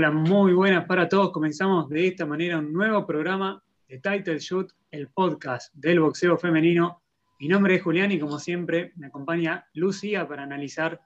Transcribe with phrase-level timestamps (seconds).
[0.00, 1.30] Hola, muy buenas para todos.
[1.30, 7.02] Comenzamos de esta manera un nuevo programa de Title Shoot, el podcast del boxeo femenino.
[7.38, 11.02] Mi nombre es Julián y como siempre me acompaña Lucía para analizar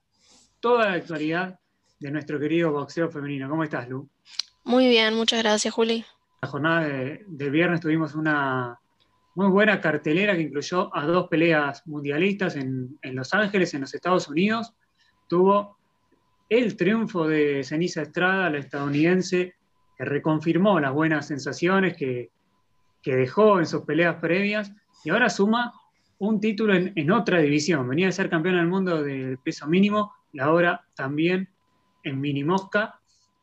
[0.61, 1.59] toda la actualidad
[1.99, 3.51] de nuestro querido boxeo femenino.
[3.51, 4.09] ¿Cómo estás, Lu?
[4.63, 6.05] Muy bien, muchas gracias, Juli.
[6.41, 8.79] La jornada de, viernes tuvimos una
[9.35, 13.93] muy buena cartelera que incluyó a dos peleas mundialistas en, en Los Ángeles, en los
[13.93, 14.73] Estados Unidos.
[15.27, 15.79] Tuvo
[16.59, 19.55] el triunfo de Ceniza Estrada, la estadounidense,
[19.97, 22.31] que reconfirmó las buenas sensaciones que,
[23.05, 24.73] dejó en sus peleas previas
[25.05, 25.75] y ahora suma
[26.19, 27.87] un título en, otra división.
[27.87, 31.51] Venía de ser campeona del mundo del peso mínimo y ahora también
[32.03, 32.99] en mini mosca.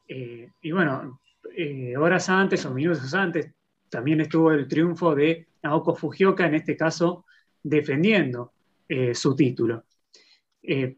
[0.07, 1.22] Eh, y bueno,
[1.55, 3.53] eh, horas antes o minutos antes
[3.88, 7.25] también estuvo el triunfo de Naoko Fujioka, en este caso
[7.61, 8.53] defendiendo
[8.89, 9.83] eh, su título.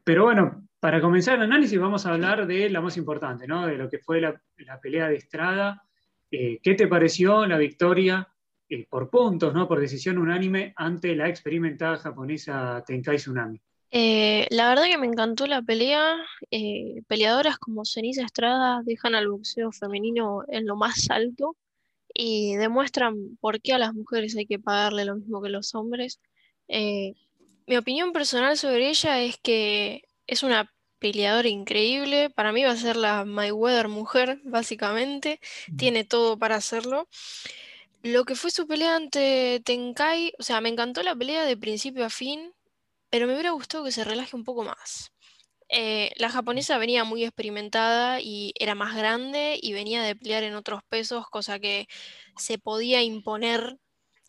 [0.06, 3.66] pero bueno, para comenzar el análisis vamos a hablar de la más importante, ¿no?
[3.66, 4.38] de lo que fue la,
[4.82, 5.82] pelea de Estrada.
[6.30, 8.28] Eh, ¿Qué te pareció la victoria
[8.68, 9.66] eh, por puntos, ¿no?
[9.66, 13.62] por decisión unánime ante la experimentada japonesa Tenkai Tsunami?
[13.92, 16.18] Eh, la verdad que me encantó la pelea.
[17.08, 21.56] peleadoras como Ceniza Estrada dejan al boxeo femenino en lo más alto
[22.14, 26.20] y demuestran por qué a las mujeres hay que pagarle lo mismo que los hombres.
[26.68, 30.73] mi opinión personal sobre ella es que es una
[31.04, 32.30] peleadora increíble.
[32.30, 35.42] Para mí va a ser la Mayweather mujer, básicamente.
[35.78, 37.10] Tiene todo para hacerlo.
[38.04, 42.06] Lo que fue su pelea ante Tenkai, o sea, me encantó la pelea de principio
[42.06, 42.54] a fin,
[43.10, 45.12] pero me hubiera gustado que se relaje un poco más.
[45.68, 50.56] Eh, la japonesa venía muy experimentada y era más grande y venía de pelear en
[50.56, 51.88] otros pesos, cosa que
[52.38, 53.78] se podía imponer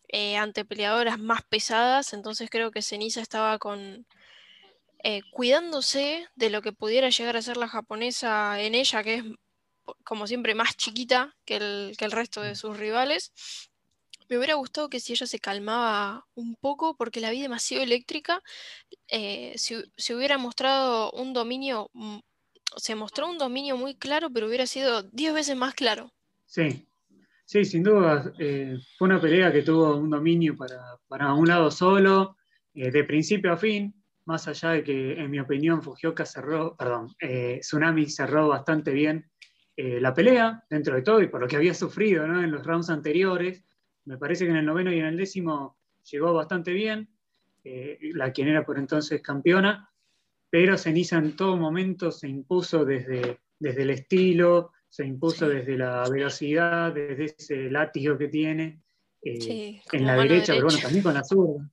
[0.09, 4.05] eh, ante peleadoras más pesadas, entonces creo que Ceniza estaba con,
[5.07, 9.23] eh, cuidándose de lo que pudiera llegar a ser la japonesa en ella, que es
[10.03, 12.55] como siempre más chiquita que el, resto de mm.
[12.55, 13.31] sus rivales.
[14.29, 18.41] Me hubiera gustado que si ella se calmaba un poco, porque la vi demasiado eléctrica,
[19.07, 19.75] eh, si,
[20.11, 22.17] hubiera mostrado un dominio, mm,
[22.75, 26.11] se mostró un dominio muy claro, pero hubiera sido diez veces más claro.
[26.47, 26.87] Sí,
[27.45, 28.33] sí, sin duda.
[28.39, 32.37] Eh, fue una pelea que tuvo un dominio para, un lado solo,
[32.73, 33.93] de principio a fin
[34.25, 39.29] más allá de que, en mi opinión, Fujioka cerró, perdón, eh, Tsunami cerró bastante bien
[39.77, 42.89] eh, la pelea, dentro de todo, y por lo que había sufrido en los rounds
[42.89, 43.63] anteriores,
[44.05, 45.77] me parece que en el noveno y en el décimo
[46.09, 47.09] llegó bastante bien,
[47.63, 49.89] eh, la quien era por entonces campeona,
[50.49, 56.07] pero Ceniza en todo momento se impuso desde, desde el estilo, se impuso desde la
[56.09, 58.81] velocidad, desde ese látigo que tiene,
[59.21, 61.69] en la derecha, pero bueno, también con la zurda.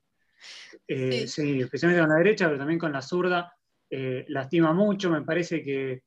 [0.87, 1.61] Eh, sí.
[1.61, 3.55] especialmente con la derecha, pero también con la zurda,
[3.89, 5.11] eh, lastima mucho.
[5.11, 6.05] Me parece que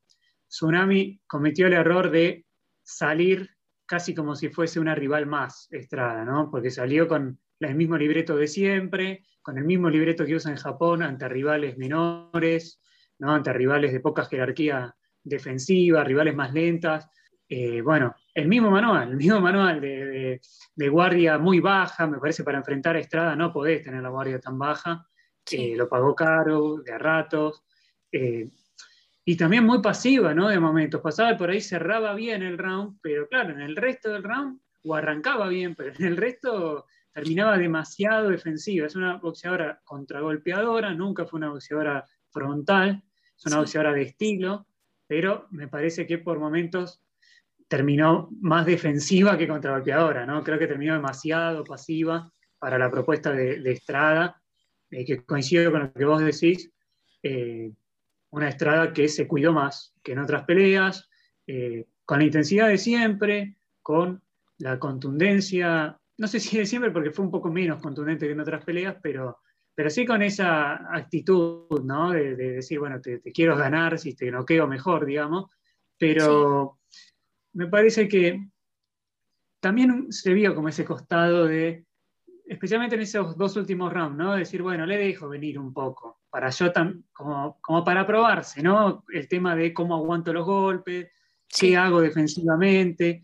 [0.48, 2.46] Tsunami cometió el error de
[2.84, 3.50] salir
[3.86, 6.50] casi como si fuese una rival más, Estrada, ¿no?
[6.50, 10.58] Porque salió con el mismo libreto de siempre, con el mismo libreto que usa en
[10.58, 12.82] Japón ante rivales menores,
[13.20, 13.32] ¿no?
[13.32, 17.08] ante rivales de poca jerarquía defensiva, rivales más lentas.
[17.58, 20.42] Eh, bueno, el mismo manual, el mismo manual de,
[20.90, 24.60] guardia muy baja, me parece para enfrentar a Estrada no podés tener la guardia tan
[24.60, 25.08] baja,
[25.50, 27.64] eh, lo pagó caro, de a ratos,
[28.12, 28.50] eh,
[29.24, 30.50] y también muy pasiva, ¿no?
[30.50, 34.24] De momentos, pasaba por ahí, cerraba bien el round, pero claro, en el resto del
[34.24, 40.94] round, o arrancaba bien, pero en el resto terminaba demasiado defensiva, es una boxeadora contragolpeadora,
[40.94, 43.02] nunca fue una boxeadora frontal,
[43.38, 44.68] es una boxeadora de estilo,
[45.08, 47.05] pero me parece que por momentos
[47.68, 50.44] terminó más defensiva que contragolpeadora, ¿no?
[50.44, 54.42] Creo que terminó demasiado pasiva para la propuesta de, Estrada,
[54.92, 56.72] eh, que coincido con lo que vos decís,
[57.24, 57.72] eh,
[58.32, 61.10] una Estrada que se cuidó más que en otras peleas,
[61.48, 64.22] eh, con la intensidad de siempre, con
[64.60, 68.40] la contundencia, no sé si de siempre porque fue un poco menos contundente que en
[68.40, 69.40] otras peleas, pero,
[69.74, 72.12] pero sí con esa actitud, ¿no?
[72.12, 75.50] De, decir, bueno, te, quiero ganar, si te noqueo mejor, digamos,
[75.98, 76.80] pero
[77.56, 78.40] me parece que
[79.62, 81.86] también se vio como ese costado de,
[82.46, 84.36] especialmente en esos dos últimos rounds, ¿no?
[84.36, 86.72] Decir, bueno, le dejo venir un poco, para yo
[87.14, 89.06] como, como para probarse, ¿no?
[89.12, 91.10] El tema de cómo aguanto los golpes,
[91.48, 93.22] qué hago defensivamente.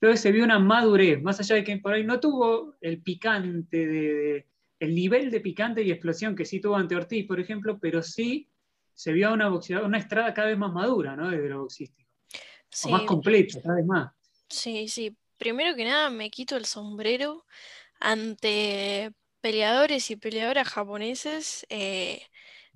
[0.00, 3.86] Entonces se vio una madurez, más allá de que por ahí no tuvo el picante,
[3.86, 4.48] de,
[4.80, 8.50] el nivel de picante y explosión que sí tuvo ante Ortiz, por ejemplo, pero sí
[8.92, 9.48] se vio una,
[9.84, 11.30] una estrada cada vez más madura, ¿no?
[11.30, 12.01] Desde lo boxístico
[12.90, 14.12] más completo, cada vez más.
[14.48, 15.16] Sí, sí.
[15.38, 17.44] Primero que nada me quito el sombrero
[17.98, 21.66] ante peleadores y peleadoras japoneses.
[21.68, 22.22] Eh,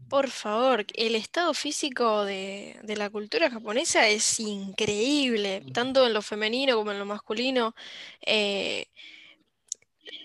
[0.09, 6.77] Por favor, el estado físico de, la cultura japonesa es increíble, tanto en lo femenino
[6.77, 7.75] como en lo masculino.
[8.21, 8.87] Eh,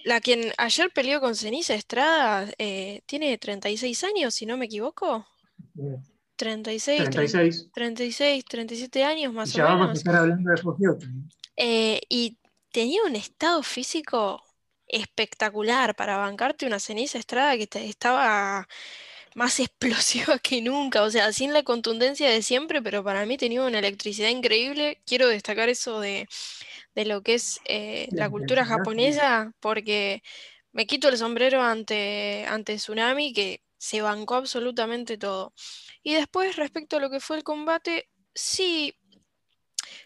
[0.03, 5.25] la quien ayer peleó con Ceniza Estrada eh, tiene 36 años, si no me equivoco.
[6.41, 7.69] 36, 36.
[7.71, 9.69] 36, 37 años más o menos.
[9.69, 10.97] Ya vamos a estar hablando de
[11.55, 12.39] eh, y
[12.71, 14.43] tenía un estado físico
[14.88, 18.67] espectacular para bancarte una ceniza estrada que estaba
[19.35, 23.63] más explosiva que nunca, o sea, sin la contundencia de siempre, pero para mí tenía
[23.63, 24.99] una electricidad increíble.
[25.05, 26.27] Quiero destacar eso de,
[26.95, 30.23] lo que es eh, la cultura japonesa, porque
[30.71, 35.53] me quito el sombrero ante, ante Tsunami, que se bancó absolutamente todo.
[36.03, 38.95] Y después, respecto a lo que fue el combate, sí,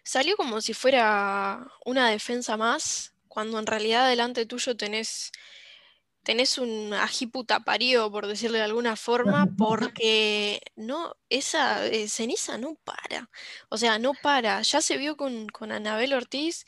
[0.03, 5.31] salió como si fuera una defensa más, cuando en realidad delante tuyo tenés,
[6.23, 12.75] tenés un ajiputa parido, por decirlo de alguna forma, porque no, esa eh, ceniza no
[12.75, 13.29] para.
[13.69, 14.61] O sea, no para.
[14.61, 16.65] Ya se vio con, con Anabel Ortiz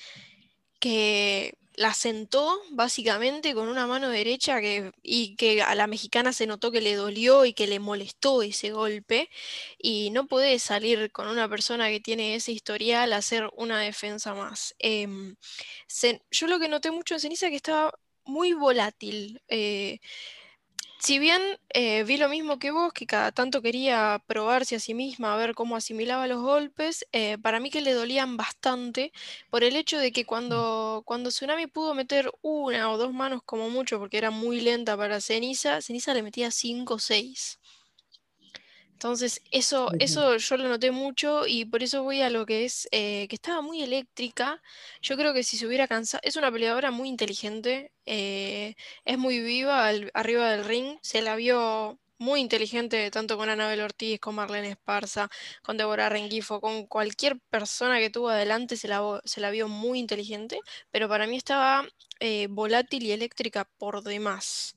[0.80, 6.48] que la sentó básicamente con una mano derecha que, y que a la mexicana se
[6.48, 9.30] notó que le dolió y que le molestó ese golpe.
[9.78, 14.34] Y no puede salir con una persona que tiene ese historial a hacer una defensa
[14.34, 14.76] más.
[14.80, 15.36] Em,
[16.32, 17.94] yo lo que noté mucho en Ceniza es que estaba
[18.26, 19.42] muy volátil.
[19.48, 20.00] Eh,
[21.00, 24.94] si bien eh, vi lo mismo que vos, que cada tanto quería probarse a sí
[24.94, 29.12] misma, a ver cómo asimilaba los golpes, eh, para mí que le dolían bastante
[29.50, 33.70] por el hecho de que cuando, cuando Tsunami pudo meter una o dos manos como
[33.70, 37.60] mucho, porque era muy lenta para Ceniza, Ceniza le metía cinco o seis.
[38.98, 42.88] Entonces, eso, eso yo lo noté mucho y por eso voy a lo que es
[42.92, 44.60] eh, que estaba muy eléctrica.
[45.04, 48.74] Yo creo que si se hubiera cansado, es una peleadora muy inteligente, eh,
[49.06, 54.20] es muy viva arriba del ring, se la vio muy inteligente tanto con Anabel Ortiz,
[54.20, 55.30] con Marlene Esparza,
[55.62, 60.00] con Deborah Rengifo, con cualquier persona que tuvo adelante se la, se la vio muy
[60.00, 60.60] inteligente,
[60.90, 61.86] pero para mí estaba
[62.20, 64.76] eh, volátil y eléctrica por demás.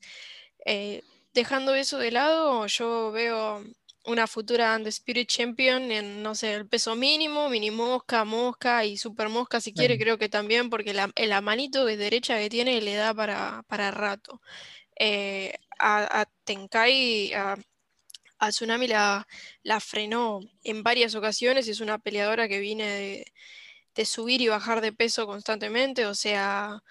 [1.33, 3.63] dejando eso de lado, yo veo
[4.05, 9.29] una futura Spirit Champion en, no sé, el peso mínimo, mini mosca, mosca y super
[9.29, 12.95] mosca si quiere, creo que también, porque la, la, manito de derecha que tiene le
[12.95, 14.41] da para, para rato.
[14.99, 17.57] Eh, a, Tenkai, a,
[18.49, 19.27] Tsunami la,
[19.63, 23.33] la, frenó en varias ocasiones, es una peleadora que viene de,
[23.95, 26.83] de subir y bajar de peso constantemente, o sea,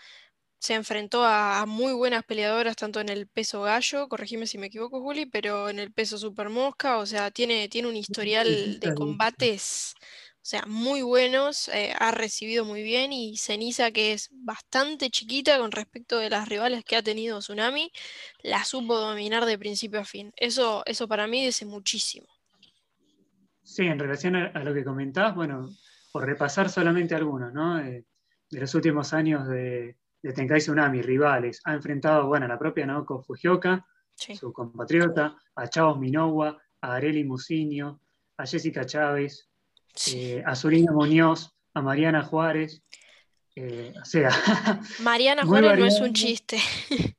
[0.61, 5.01] se enfrentó a, muy buenas peleadoras, tanto en el peso gallo, corregime si me equivoco,
[5.01, 9.95] Juli, pero en el peso super mosca, o sea, tiene, tiene un historial de combates,
[10.35, 15.59] o sea, muy buenos, eh, ha recibido muy bien y Ceniza, que es bastante chiquita
[15.59, 17.91] con respecto de las rivales que ha tenido Tsunami,
[18.43, 20.31] la supo dominar de principio a fin.
[20.37, 22.27] Eso, eso para mí dice muchísimo.
[23.63, 25.71] Sí, en relación a, lo que comentabas, bueno,
[26.13, 27.81] por repasar solamente algunos, ¿no?
[27.81, 28.05] Eh,
[28.51, 31.61] de los últimos años de, de Tenkai Tsunami, rivales.
[31.65, 37.25] Ha enfrentado bueno, a la propia Naoko Fujioka, su compatriota, a Chavos Minowa, a Areli
[37.25, 38.01] Musinio,
[38.37, 39.49] a Jessica Chávez,
[40.13, 42.83] eh, a Zulina Muñoz, a Mariana Juárez.
[43.55, 44.31] Eh, o sea,
[45.03, 46.59] Mariana Juárez no es un chiste.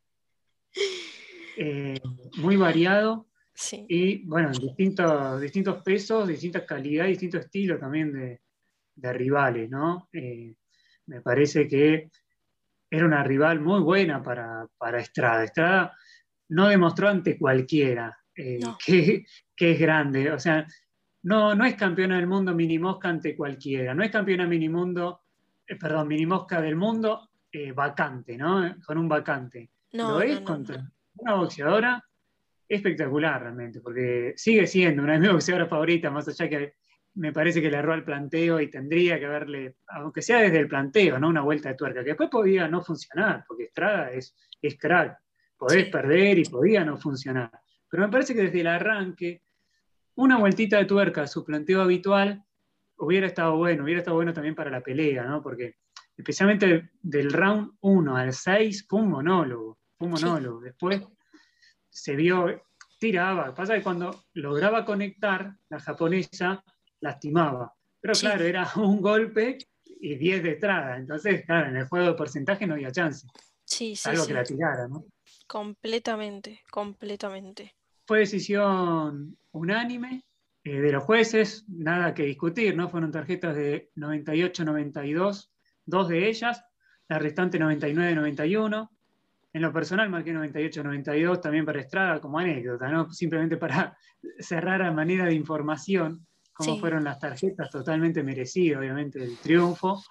[1.58, 2.00] Eh,
[2.38, 3.27] muy variado.
[3.88, 8.41] Y bueno, distintos, distintos pesos, distintas calidades, distinto estilo también de,
[8.96, 10.10] de rivales, ¿no?
[10.12, 12.10] me parece que
[12.91, 14.67] era una rival muy buena para,
[15.00, 15.45] Estrada.
[15.45, 15.98] Estrada
[16.50, 19.25] no demostró ante cualquiera eh, que,
[19.57, 20.29] es grande.
[20.31, 20.67] O sea,
[21.24, 23.95] no, no es campeona del mundo minimosca ante cualquiera.
[23.95, 25.21] No es campeona minimundo,
[25.65, 28.75] eh, perdón, minimosca del mundo eh, vacante, ¿no?
[28.86, 29.71] Con un vacante.
[29.93, 32.03] No, Lo es contra una boxeadora
[32.67, 36.75] espectacular realmente, porque sigue siendo una de mis boxeadoras favoritas, más allá que
[37.15, 40.68] me parece que le erró al planteo y tendría que haberle, aunque sea desde el
[40.68, 41.27] planteo, ¿no?
[41.27, 45.18] Una vuelta de tuerca, que después podía no funcionar, porque Estrada es, es crack,
[45.58, 47.51] podés perder y podía no funcionar.
[47.89, 49.41] Pero me parece que desde el arranque,
[50.15, 52.44] una vueltita de tuerca a su planteo habitual
[52.98, 55.41] hubiera estado bueno, hubiera estado bueno también para la pelea, ¿no?
[55.41, 55.75] Porque
[56.15, 60.62] especialmente del round 1 al 6 fue un monólogo, fue un monólogo.
[60.62, 61.01] Después
[61.89, 62.63] se vio,
[63.00, 66.63] tiraba, pasa que cuando lograba conectar la japonesa,
[67.01, 67.74] lastimaba.
[68.00, 69.58] Pero claro, era un golpe
[70.00, 70.98] y 10 de entrada.
[70.98, 73.27] Entonces, claro, en el juego de porcentaje no había chance.
[73.63, 74.10] Sí, sí.
[74.10, 75.05] Algo que la tirara, ¿no?
[75.48, 77.75] Completamente, completamente.
[78.05, 80.25] Fue decisión unánime
[80.63, 82.89] eh, de los jueces, nada que discutir, ¿no?
[82.89, 85.50] Fueron tarjetas de 98-92,
[85.86, 86.63] dos de ellas,
[87.08, 88.89] la restante 99-91.
[89.53, 93.12] en lo personal marqué 98-92 también para Estrada como anécdota, ¿no?
[93.12, 93.98] Simplemente para
[94.39, 100.03] cerrar a manera de información cómo fueron las tarjetas, totalmente merecido, obviamente, el triunfo.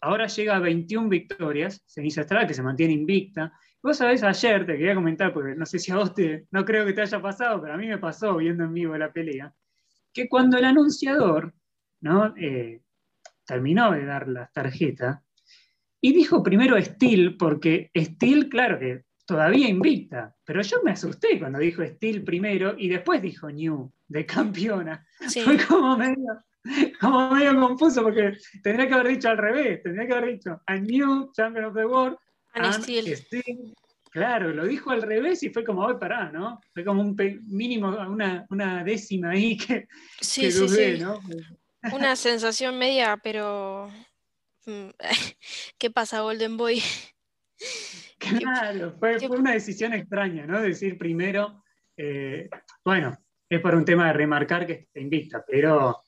[0.00, 3.52] Ahora llega a 21 victorias, Ceniza Estrada, que se mantiene invicta.
[3.82, 6.84] Vos sabés, ayer te quería comentar, porque no sé si a vos te, no creo
[6.84, 9.54] que te haya pasado, pero a mí me pasó viendo en vivo la pelea,
[10.12, 11.54] que cuando el anunciador
[12.00, 12.34] ¿no?
[12.36, 12.82] Eh,
[13.44, 15.22] terminó de dar las tarjetas,
[16.00, 21.58] y dijo primero Steel, porque Steel, claro que todavía invicta, pero yo me asusté cuando
[21.58, 25.06] dijo Steel primero y después dijo New, de campeona.
[25.44, 26.44] Fue como medio,
[27.00, 30.76] como medio confuso porque tendría que haber dicho al revés, tendría que haber dicho a
[30.76, 32.16] New Champion of the World,
[32.54, 33.74] and, Steel.
[34.10, 36.58] Claro, lo dijo al revés y fue como, hoy pará, ¿no?
[36.72, 37.14] Fue como un
[37.48, 39.88] mínimo, una, una décima ahí que,
[40.20, 41.20] sí, dudé, ¿no?
[41.92, 43.90] Una sensación media, pero
[44.66, 44.88] Mm,
[45.78, 46.82] ¿Qué pasa, Golden Boy?
[48.40, 50.60] Claro, fue, una decisión extraña, ¿no?
[50.60, 51.62] Decir primero,
[51.96, 52.48] eh,
[52.84, 53.16] bueno,
[53.48, 56.02] es por un tema de remarcar que está invicta, pero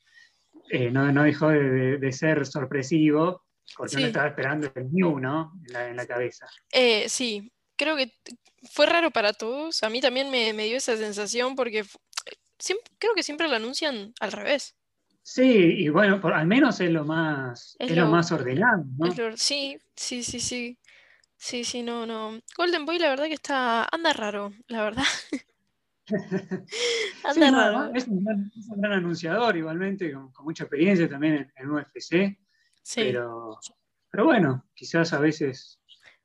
[0.70, 3.44] eh, no, no, dejó de, ser sorpresivo,
[3.76, 5.52] porque uno estaba esperando el new, ¿no?
[5.66, 6.46] En la, cabeza.
[6.72, 8.12] Eh, sí, creo que
[8.70, 9.82] fue raro para todos.
[9.82, 11.84] A mí también me, dio esa sensación porque
[12.98, 14.74] creo que siempre lo anuncian al revés.
[15.22, 19.36] Sí, y bueno, al menos es lo más, es, lo, más ordenado, ¿no?
[19.36, 20.78] sí, sí, sí, sí.
[21.38, 22.40] Sí, sí, no, no.
[22.57, 23.88] Golden Boy, la verdad que está.
[23.90, 25.04] anda raro, la verdad.
[27.25, 27.95] anda raro.
[27.95, 32.37] es, un gran, anunciador, igualmente, con, mucha experiencia también en, UFC.
[32.83, 33.00] Sí.
[33.02, 33.59] Pero,
[34.11, 35.80] pero bueno, quizás a veces.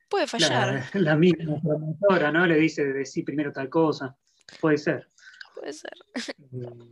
[0.09, 0.83] Puede fallar.
[0.95, 2.45] La, misma promotora, ¿no?
[2.45, 4.17] Le dice de sí primero tal cosa.
[4.59, 5.09] Puede ser.
[5.55, 5.93] Puede ser.
[6.15, 6.91] Eh,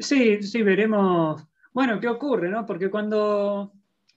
[0.00, 1.46] Sí, sí, veremos.
[1.72, 2.66] Bueno, ¿qué ocurre, no?
[2.66, 3.72] Porque cuando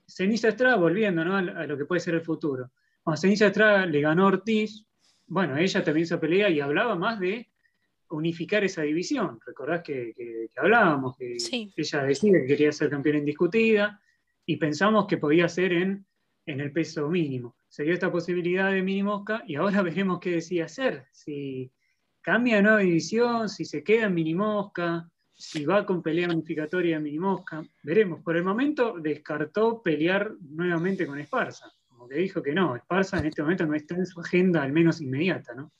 [0.06, 1.36] Ceniza Estrada, volviendo ¿no?
[1.36, 2.70] a lo que puede ser el futuro,
[3.10, 4.86] cuando Ceniza Estrada le ganó a Ortiz,
[5.26, 7.50] bueno, ella también se pelea y hablaba más de
[8.10, 9.40] unificar esa división.
[9.44, 10.14] Recordás que,
[10.56, 11.36] hablábamos, que
[11.76, 14.00] ella decía que quería ser campeona indiscutida
[14.46, 16.06] y pensamos que podía ser en,
[16.46, 17.56] en el peso mínimo.
[17.68, 21.06] Se dio esta posibilidad de mini mosca y ahora veremos qué decía hacer.
[21.10, 21.68] Si
[22.20, 27.00] cambia de nueva división, si se queda en mini mosca, si va con pelea unificatoria
[27.00, 28.22] mini mosca, veremos.
[28.22, 31.72] Por el momento descartó pelear nuevamente con Esparza,
[32.10, 35.00] que dijo que no, Esparza en este momento no está en su agenda, al menos
[35.00, 35.70] inmediata, ¿no?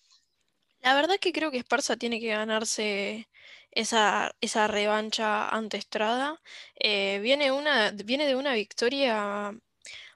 [0.80, 3.28] La verdad que creo que Esparza tiene que ganarse
[3.72, 6.40] esa, esa revancha ante Estrada.
[6.76, 9.52] Eh, viene, una, viene de una victoria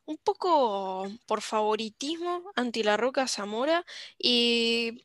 [0.06, 3.84] un poco por favoritismo ante la Roca Zamora
[4.18, 5.04] y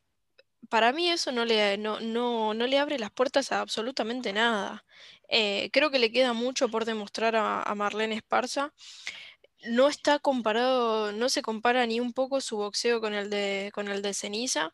[0.69, 4.85] para mí eso no le, no, no, no le abre las puertas a absolutamente nada.
[5.29, 8.73] Eh, creo que le queda mucho por demostrar a, Marlene Esparza.
[9.67, 13.89] No está comparado, no se compara ni un poco su boxeo con el de, con
[13.89, 14.73] el de Ceniza.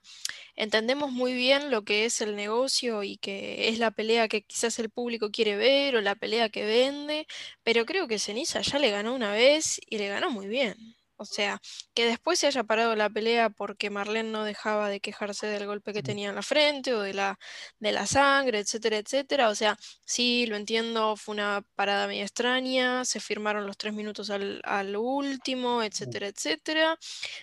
[0.55, 4.79] Entendemos muy bien lo que es el negocio y que es la pelea que quizás
[4.79, 7.27] el público quiere ver o la pelea que vende,
[7.63, 10.94] pero creo que Ceniza ya le ganó una vez y le ganó muy bien.
[11.17, 11.62] O sea,
[11.93, 15.93] que después se haya parado la pelea porque Marlene no dejaba de quejarse del golpe
[15.93, 17.39] que tenía en la frente o de la,
[17.79, 19.50] de la sangre, etcétera, etcétera.
[19.50, 24.29] O sea, sí, lo entiendo, fue una parada medio extraña, se firmaron los tres minutos
[24.29, 26.98] al, último, etcétera, etcétera.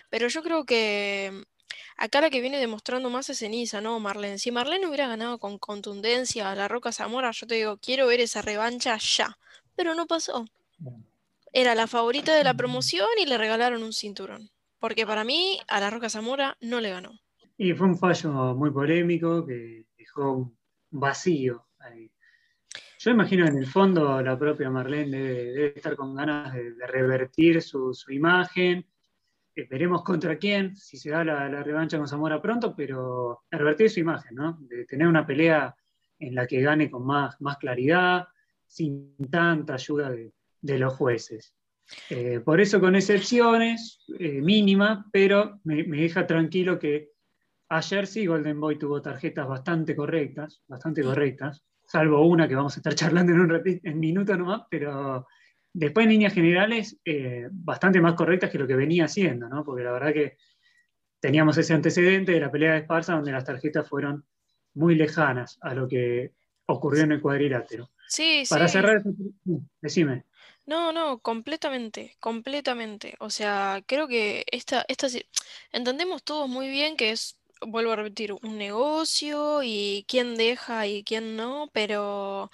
[0.09, 1.43] Pero yo creo que
[1.97, 4.37] acá la que viene demostrando más es ceniza, ¿no, Marlene?
[4.39, 8.21] Si Marlene hubiera ganado con contundencia a la Roca Zamora, yo te digo, quiero ver
[8.21, 9.37] esa revancha ya.
[9.75, 10.45] Pero no pasó
[11.53, 14.49] era la favorita de la promoción y le regalaron un cinturón.
[14.79, 17.11] Porque para mí a la Roca Zamora no le ganó.
[17.57, 20.57] Y fue un fallo muy polémico que dejó un
[20.89, 21.67] vacío.
[22.99, 27.93] Yo imagino en el fondo la propia Marlene debe, estar con ganas de, revertir su,
[28.09, 28.85] imagen.
[29.69, 34.35] veremos contra quién, si se da la, revancha con Zamora pronto, pero revertir su imagen,
[34.35, 34.57] ¿no?
[34.61, 35.75] De tener una pelea
[36.17, 38.27] en la que gane con más, más claridad,
[38.65, 40.31] sin tanta ayuda de,
[40.63, 41.53] de los jueces.
[42.09, 47.11] Eh, por eso con excepciones eh, mínimas, pero me, deja tranquilo que
[47.69, 52.79] ayer sí Golden Boy tuvo tarjetas bastante correctas, bastante correctas, salvo una que vamos a
[52.79, 55.27] estar charlando en un ratito, en minuto nomás, pero
[55.73, 59.63] después en líneas generales eh, bastante más correctas que lo que venía haciendo, ¿no?
[59.63, 60.37] porque la verdad que
[61.19, 64.25] teníamos ese antecedente de la pelea de Esparza donde las tarjetas fueron
[64.75, 66.33] muy lejanas a lo que
[66.65, 67.89] ocurrió en el cuadrilátero.
[68.07, 69.03] Sí, Para cerrar,
[69.81, 70.25] decime.
[70.65, 73.15] No, no, completamente, completamente.
[73.19, 75.07] O sea, creo que esta, esta,
[75.71, 81.03] entendemos todos muy bien que es, vuelvo a repetir, un negocio y quién deja y
[81.03, 82.49] quién no, pero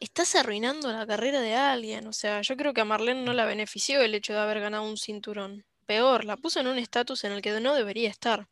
[0.00, 2.06] estás arruinando la carrera de alguien.
[2.06, 4.84] O sea, yo creo que a Marlene no la benefició el hecho de haber ganado
[4.84, 5.64] un cinturón.
[5.86, 8.46] peor, la puso en un estatus en el que no debería estar.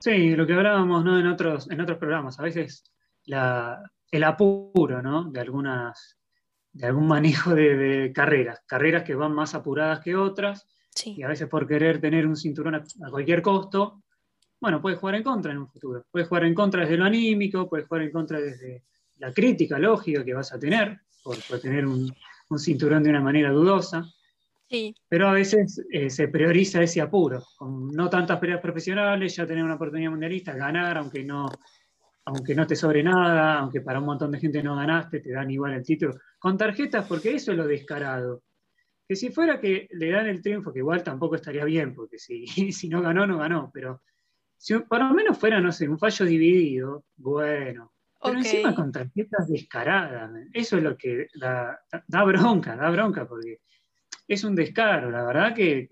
[0.00, 1.18] Sí, lo que hablábamos ¿no?
[1.18, 2.84] en, otros, en otros programas, a veces
[4.12, 5.24] el apuro ¿no?
[5.24, 6.18] de, algunas,
[6.72, 10.68] de algún manejo de, carreras, carreras que van más apuradas que otras,
[11.04, 14.02] y a veces por querer tener un cinturón a, cualquier costo,
[14.60, 16.04] bueno, puedes jugar en contra en un futuro.
[16.10, 18.84] Puedes jugar en contra desde lo anímico, puedes jugar en contra desde
[19.16, 22.14] la crítica lógica que vas a tener por, tener un,
[22.50, 24.06] un, cinturón de una manera dudosa.
[25.08, 29.64] Pero a veces eh, se prioriza ese apuro, con no tantas peleas profesionales, ya tener
[29.64, 31.48] una oportunidad mundialista, ganar, aunque no,
[32.24, 35.50] aunque no te sobre nada, aunque para un montón de gente no ganaste, te dan
[35.50, 36.14] igual el título.
[36.38, 38.42] Con tarjetas, porque eso es lo descarado.
[39.08, 42.46] Que si fuera que le dan el triunfo, que igual tampoco estaría bien, porque si,
[42.72, 44.02] si no ganó, no ganó, pero
[44.56, 47.92] si por lo menos fuera, no sé, un fallo dividido, bueno.
[48.22, 53.58] Pero encima con tarjetas descaradas, eso es lo que da, da bronca, da bronca, porque
[54.28, 55.88] es un descaro, la verdad que,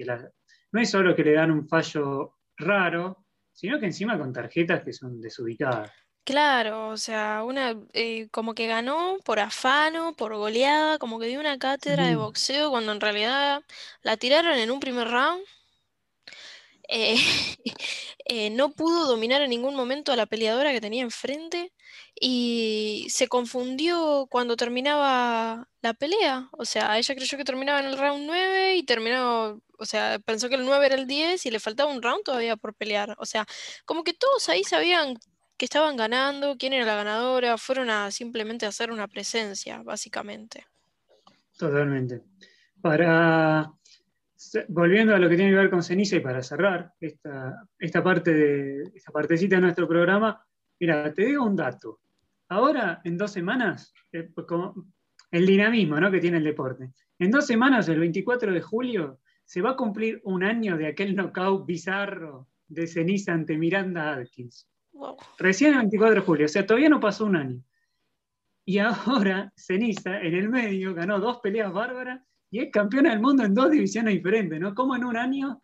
[0.71, 4.93] no es solo que le dan un fallo raro, sino que encima con tarjetas que
[4.93, 5.91] son desubicadas.
[6.25, 11.41] Claro, o sea, una eh, como que ganó por afano, por goleada, como que dio
[11.41, 13.63] una cátedra de boxeo cuando en realidad
[14.03, 15.43] la tiraron en un primer round.
[16.89, 17.17] Eh,
[18.27, 21.73] eh, no pudo dominar en ningún momento a la peleadora que tenía enfrente
[22.21, 26.49] y se confundió cuando terminaba la pelea.
[26.53, 30.49] O sea, ella creyó que terminaba en el round 9 y terminó, o sea, pensó
[30.49, 33.15] que el 9 era el 10 y le faltaba un round todavía por pelear.
[33.19, 33.47] O sea,
[33.85, 35.17] como que todos ahí sabían
[35.61, 40.65] que estaban ganando, quién era la ganadora, fueron a simplemente hacer una presencia, básicamente.
[41.59, 42.23] Totalmente.
[42.81, 43.71] Para
[44.69, 48.33] volviendo a lo que tiene que ver con ceniza y para cerrar esta, esta parte
[48.33, 50.43] de esta partecita de nuestro programa,
[50.81, 52.01] mira, te digo un dato.
[52.49, 54.47] Ahora, en dos semanas, eh, pues
[55.31, 56.11] el dinamismo ¿no?
[56.11, 56.91] que tiene el deporte.
[57.19, 61.15] En dos semanas, el 24 de julio, se va a cumplir un año de aquel
[61.15, 64.25] knockout bizarro de ceniza ante Miranda
[65.39, 67.63] Recién el 24 de julio, o sea, todavía no pasó un año.
[68.65, 73.45] Y ahora Ceniza, en el medio, ganó dos peleas bárbaras y es campeona del mundo
[73.45, 74.75] en dos divisiones diferentes, ¿no?
[74.75, 75.63] Como en un año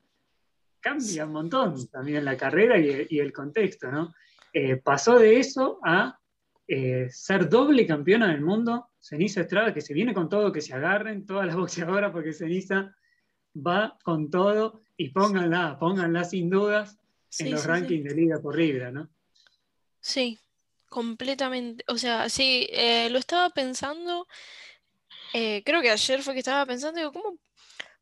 [0.80, 4.14] cambia un montón también la carrera y, el contexto, ¿no?
[4.52, 6.18] Eh, pasó de eso a
[6.68, 10.74] eh, ser doble campeona del mundo, Ceniza Estrada, que se viene con todo, que se
[10.74, 12.94] agarren todas las boxeadoras porque Ceniza
[13.54, 16.98] va con todo y pónganla, pónganla sin dudas
[17.38, 19.08] en los rankings de liga por libra, ¿no?
[20.06, 20.38] Sí,
[20.88, 21.84] completamente.
[21.88, 24.28] O sea, sí, eh, lo estaba pensando,
[25.32, 27.38] eh, creo que ayer fue que estaba pensando, digo, ¿cómo,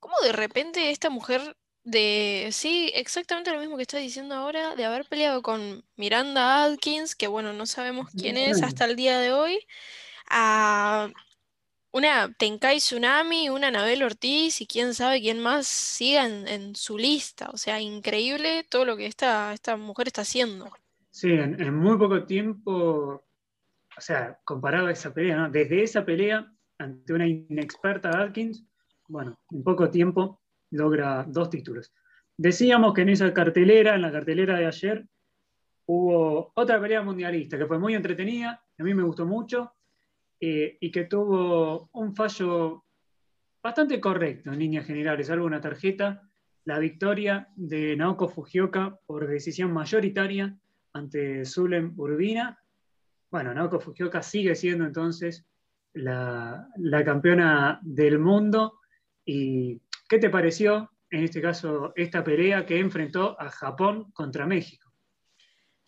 [0.00, 4.84] cómo de repente esta mujer de, sí, exactamente lo mismo que está diciendo ahora, de
[4.84, 9.32] haber peleado con Miranda Adkins, que bueno, no sabemos quién es hasta el día de
[9.32, 9.66] hoy,
[10.28, 11.10] a
[11.92, 17.50] una Tenkai Tsunami, una Anabel Ortiz y quién sabe quién más siga en, su lista.
[17.52, 20.70] O sea, increíble todo lo que esta, esta mujer está haciendo.
[21.14, 25.48] Sí, en, muy poco tiempo, o sea, comparado a esa pelea, ¿no?
[25.48, 28.66] Desde esa pelea ante una inexperta Adkins,
[29.06, 31.94] bueno, en poco tiempo logra dos títulos.
[32.36, 35.06] Decíamos que en esa cartelera, en la cartelera de ayer,
[35.86, 39.72] hubo otra pelea mundialista que fue muy entretenida, a mí me gustó mucho,
[40.40, 42.86] eh, y que tuvo un fallo
[43.62, 46.28] bastante correcto en líneas generales, salvo una tarjeta,
[46.64, 50.58] la victoria de Naoko Fujioka por decisión mayoritaria
[50.94, 52.58] ante Zulem Urbina.
[53.30, 55.44] Bueno, Naoko Fujioka sigue siendo entonces
[55.92, 58.80] la, la campeona del mundo
[59.24, 64.92] y ¿Qué te pareció, en este caso, esta pelea que enfrentó a Japón contra México?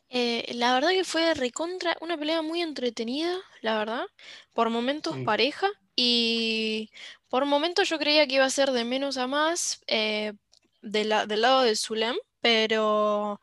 [0.09, 4.05] Eh, la verdad que fue recontra, una pelea muy entretenida, la verdad,
[4.53, 6.91] por momentos pareja y
[7.29, 10.33] por momentos yo creía que iba a ser de menos a más eh,
[10.81, 13.41] del lado de Zulem, pero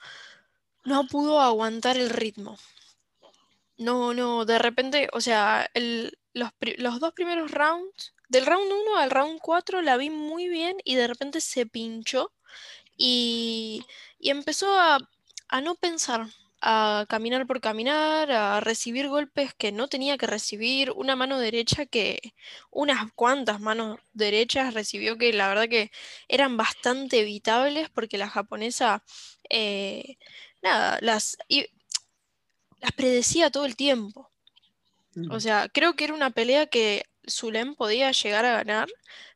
[0.86, 2.58] no pudo aguantar el ritmo.
[3.78, 5.70] No, no, de repente, o sea,
[6.34, 10.78] los, los dos primeros rounds del round 1 al round 4 la vi muy bien
[10.84, 12.32] y de repente se pinchó
[12.98, 13.86] y,
[14.20, 15.00] empezó a,
[15.62, 16.28] no pensar,
[16.62, 21.86] a caminar por caminar, a recibir golpes que no tenía que recibir, una mano derecha
[21.86, 22.34] que
[22.72, 25.92] unas cuantas manos derechas recibió que la verdad que
[26.28, 29.04] eran bastante evitables porque la japonesa,
[29.50, 30.18] eh,
[30.64, 31.38] nada, las,
[32.80, 34.32] las predecía todo el tiempo.
[35.30, 38.90] O sea, creo que era una pelea que Zulem podía llegar a ganar,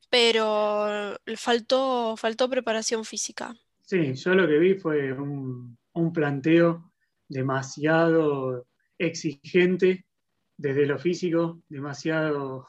[0.09, 3.55] pero faltó, faltó preparación física.
[3.81, 5.77] Sí, yo lo que vi fue un,
[6.13, 6.91] planteo
[7.27, 10.05] demasiado exigente
[10.57, 12.67] desde lo físico, demasiado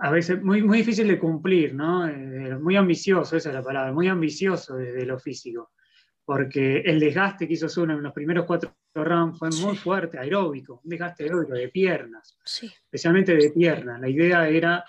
[0.00, 2.08] a veces muy, muy difícil de cumplir, ¿no?
[2.08, 5.70] Eh, muy ambicioso, esa es la palabra, muy ambicioso desde lo físico,
[6.32, 10.80] porque el desgaste que hizo Zuna en los primeros cuatro rounds fue muy fuerte, aeróbico,
[10.82, 14.00] un desgaste aeróbico de piernas, especialmente de piernas.
[14.00, 14.82] La idea era,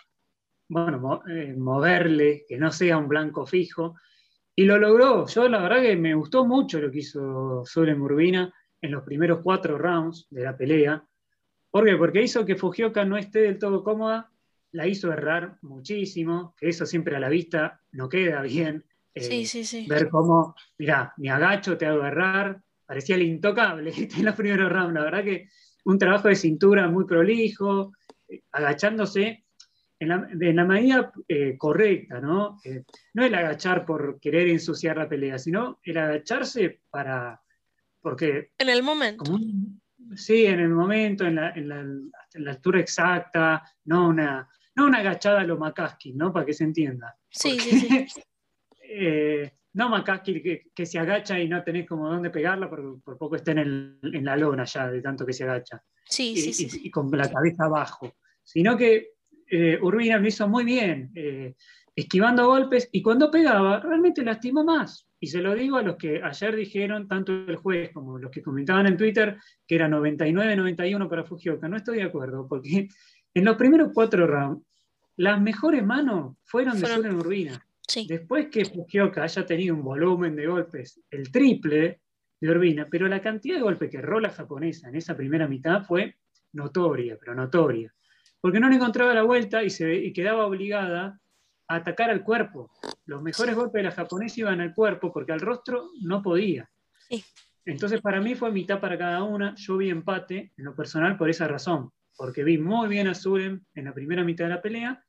[0.69, 3.95] bueno, eh, moverle, que no sea un blanco fijo,
[4.55, 5.27] y lo logró.
[5.27, 9.41] Yo la verdad que me gustó mucho lo que hizo Zulem Urbina en los primeros
[9.43, 11.03] cuatro rounds de la pelea.
[11.69, 11.97] ¿Por qué?
[11.97, 14.31] Porque hizo que Fujioka no esté del todo cómoda,
[14.71, 18.85] la hizo errar muchísimo, que eso siempre a la vista no queda bien.
[19.13, 19.85] Eh, sí, sí, sí.
[19.87, 24.93] Ver cómo, mira, me agacho, te hago errar, parecía el intocable en los primeros rounds.
[24.93, 25.49] La verdad que
[25.85, 27.93] un trabajo de cintura muy prolijo,
[28.27, 29.45] eh, agachándose
[29.99, 32.59] en la, medida eh, correcta, ¿no?
[33.13, 37.41] no el agachar por querer ensuciar la pelea, sino el agacharse para.
[38.01, 38.51] Porque.
[38.57, 39.23] En el momento.
[40.13, 45.57] sí, en el momento, en la, altura exacta, no una, no una agachada a lo
[45.57, 46.33] McCaskey, ¿no?
[46.33, 47.17] Para que se entienda.
[47.29, 48.07] Sí, sí, sí.
[48.95, 53.35] Eh, no McCaskey que, se agacha y no tenés como dónde pegarla, porque por poco
[53.35, 55.83] está en, la lona ya, de tanto que se agacha.
[56.05, 56.81] Sí, sí, sí.
[56.83, 58.15] y con la cabeza abajo.
[58.43, 59.13] Sino que
[59.49, 61.55] eh, Urbina lo hizo muy bien, eh,
[61.95, 65.07] esquivando golpes, y cuando pegaba, realmente lastimó más.
[65.19, 68.43] Y se lo digo a los que ayer dijeron, tanto el juez como los que
[68.43, 71.67] comentaban en Twitter, que era 99-91 para Fujioka.
[71.67, 72.89] No estoy de acuerdo, porque
[73.33, 74.63] en los primeros cuatro rounds,
[75.15, 77.65] las mejores manos fueron, de Zulen Urbina.
[78.07, 82.01] Después que Fujioka haya tenido un volumen de golpes, el triple
[82.39, 85.83] de Urbina, pero la cantidad de golpes que erró la japonesa en esa primera mitad
[85.83, 86.17] fue
[86.51, 87.93] notoria, pero notoria
[88.43, 91.17] porque no le encontraba la vuelta y, se, quedaba obligada
[91.69, 92.69] a atacar al cuerpo.
[93.05, 96.69] Los mejores golpes de la japonesa iban al cuerpo porque al rostro no podía.
[97.63, 99.55] Entonces para mí fue mitad para cada una.
[99.55, 103.65] Yo vi empate en lo personal por esa razón, porque vi muy bien a Suren
[103.75, 105.02] en la primera mitad de la pelea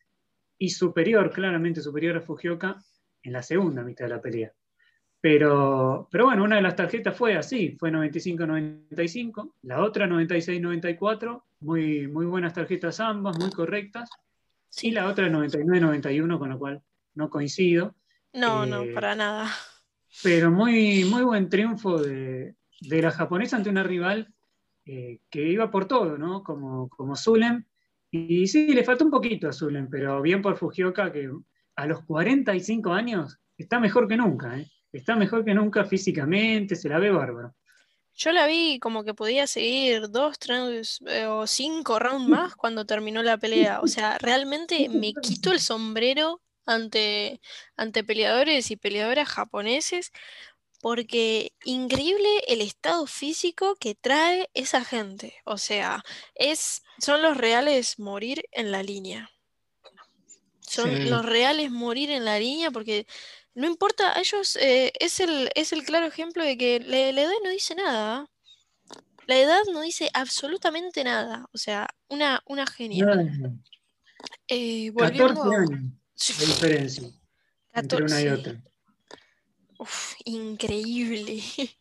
[0.65, 2.79] y superior, claramente superior a Fujioka
[3.23, 4.51] en la segunda mitad de la pelea.
[5.21, 12.09] Pero, pero bueno, una de las tarjetas fue así, fue 95-95, la otra 96-94, muy,
[12.09, 14.09] muy buenas tarjetas ambas, muy correctas,
[14.81, 16.83] y la otra 99-91, con lo cual
[17.15, 17.95] no coincido.
[18.33, 19.51] No, no, eh, para nada.
[20.23, 24.33] Pero muy, muy buen triunfo de, la japonesa ante una rival
[24.87, 26.43] eh, que iba por todo, ¿no?
[26.43, 27.65] Como, como Zulem.
[28.17, 31.29] Y sí, le faltó un poquito a Zulem, pero bien por Fujioka, que
[31.75, 34.71] a los 45 años está mejor que nunca, ¿eh?
[34.93, 37.57] está mejor que nunca físicamente, se la ve bárbaro.
[38.15, 42.87] Yo la vi como que podía seguir dos, tres eh, o cinco rounds más cuando
[42.87, 43.81] terminó la pelea.
[43.81, 47.41] O sea, realmente me quito el sombrero ante,
[47.77, 50.13] ante peleadores y peleadoras japoneses
[50.85, 55.35] porque increíble el estado físico que trae esa gente.
[55.47, 59.31] O sea, es, son los reales morir en la línea.
[60.61, 63.07] Son los reales morir en la línea porque
[63.55, 67.33] no importa, a ellos eh, es, el, es el claro ejemplo de que la, edad
[67.43, 68.29] no dice nada.
[69.27, 71.47] La edad no dice absolutamente nada.
[71.55, 73.07] O sea, una, una genia.
[74.49, 77.09] Eh, 14 años de diferencia
[77.73, 78.63] entre una y otra.
[79.85, 81.43] Uf, increíble.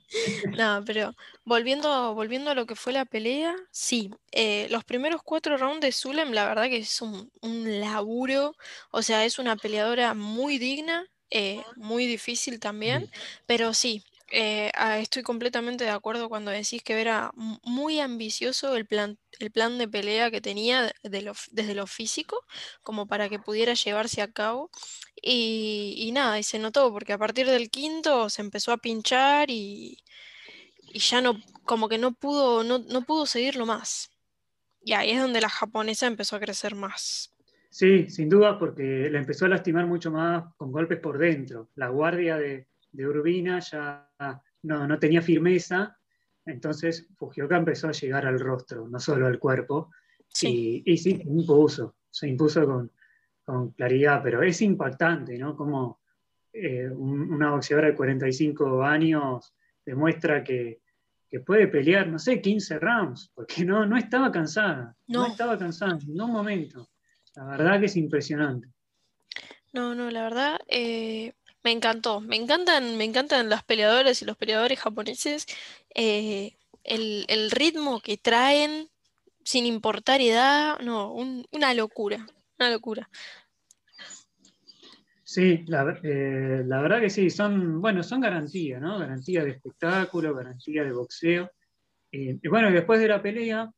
[0.52, 5.58] no, pero volviendo, volviendo a lo que fue la pelea, sí, eh, los primeros cuatro
[5.58, 8.56] rounds de Zulem, la verdad que es un, un laburo,
[8.92, 13.08] o sea, es una peleadora muy digna, eh, muy difícil también,
[13.46, 18.86] pero sí, eh, ah, estoy completamente de acuerdo cuando decís que era muy ambicioso el
[18.86, 22.44] plan, el plan de pelea que tenía desde lo físico,
[22.82, 24.72] como para que pudiera llevarse a cabo.
[25.22, 30.00] Y, nada, y se notó, porque a partir del quinto se empezó a pinchar y,
[30.94, 34.12] ya no, como que no pudo, no, no pudo seguirlo más.
[34.84, 37.32] Y ahí es donde la japonesa empezó a crecer más.
[37.70, 41.70] Sí, sin duda, porque le empezó a lastimar mucho más con golpes por dentro.
[41.76, 44.10] La guardia de, Urbina ya
[44.64, 45.98] no, tenía firmeza,
[46.46, 49.92] entonces Fujioka empezó a llegar al rostro, no solo al cuerpo.
[50.42, 52.90] Y, sí, se impuso, se impuso
[53.46, 55.56] con, claridad, pero es impactante, ¿no?
[55.56, 56.00] Como
[56.54, 59.54] eh, una boxeadora de 45 años
[59.86, 60.82] demuestra que,
[61.46, 65.98] puede pelear, no sé, 15 rounds, porque no, no estaba cansada, no, no estaba cansada
[66.00, 66.88] en un momento.
[67.36, 68.70] La verdad que es impresionante.
[69.74, 72.22] No, no, la verdad eh, me encantó.
[72.22, 75.48] Me encantan, me encantan las peleadoras y los peleadores japoneses.
[75.96, 78.90] Eh, el, ritmo que traen,
[79.44, 82.26] sin importar edad, no, una locura,
[82.60, 83.10] una locura.
[85.24, 89.00] Sí, la, eh, la, verdad que sí, son, bueno, son garantía, ¿no?
[89.00, 91.50] Garantía de espectáculo, garantía de boxeo.
[92.12, 93.72] y bueno, después de la pelea,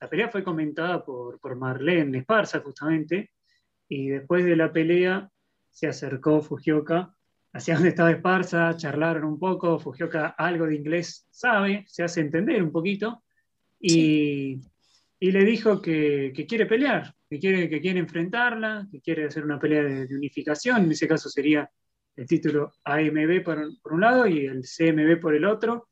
[0.00, 3.32] la pelea fue comentada por, por Marlene Esparza justamente,
[3.88, 5.28] y después de la pelea
[5.72, 7.16] se acercó Fujioka
[7.54, 12.62] hacia donde estaba Esparza, charlaron un poco, Fujioka algo de inglés sabe, se hace entender
[12.62, 13.22] un poquito,
[13.78, 14.60] y,
[15.20, 19.82] le dijo que, quiere pelear, que quiere, que quiere enfrentarla, que quiere hacer una pelea
[19.82, 21.68] de, unificación, en ese caso sería
[22.14, 25.88] el título AMB por, por, un lado y el CMB por el otro.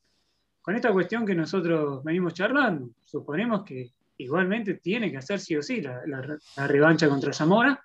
[0.60, 5.62] Con esta cuestión que nosotros venimos charlando, suponemos que igualmente tiene que hacer sí o
[5.62, 7.82] sí la, la revancha contra Zamora,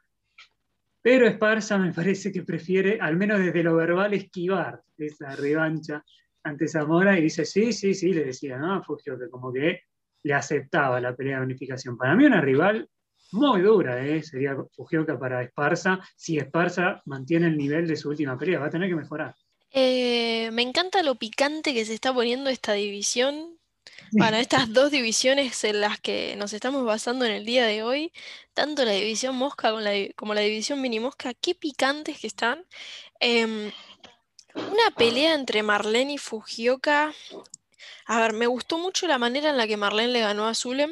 [1.05, 6.03] pero Esparza me parece que prefiere, al menos desde lo verbal, esquivar esa revancha
[6.43, 8.83] ante Zamora y dice, sí, sí, sí, le decía, ¿no?
[8.83, 9.81] Fugio que como que
[10.23, 11.95] le aceptaba la pelea de unificación.
[11.95, 12.89] Para mí una rival
[13.33, 14.23] muy dura, ¿eh?
[14.23, 18.71] sería Fugioka para Esparza, si Esparza mantiene el nivel de su última pelea, va a
[18.71, 19.35] tener que mejorar.
[19.69, 23.54] Eh, me encanta lo picante que se está poniendo esta división,
[24.17, 28.11] para estas dos divisiones en las que nos estamos basando en el día de hoy,
[28.53, 29.71] tanto la división mosca
[30.15, 32.65] como la, división mini mosca, qué picantes que están.
[33.19, 33.71] Em,
[34.55, 37.13] una pelea entre Marlene y Fujioka.
[38.05, 40.91] A ver, me gustó mucho la manera en la que Marlene le ganó a Zulem.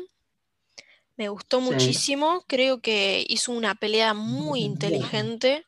[1.15, 2.43] Me gustó muchísimo.
[2.47, 5.65] Creo que hizo una pelea muy inteligente.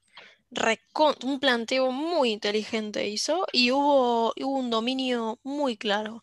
[1.24, 3.46] un planteo muy inteligente hizo.
[3.54, 6.22] Y hubo, hubo un dominio muy claro.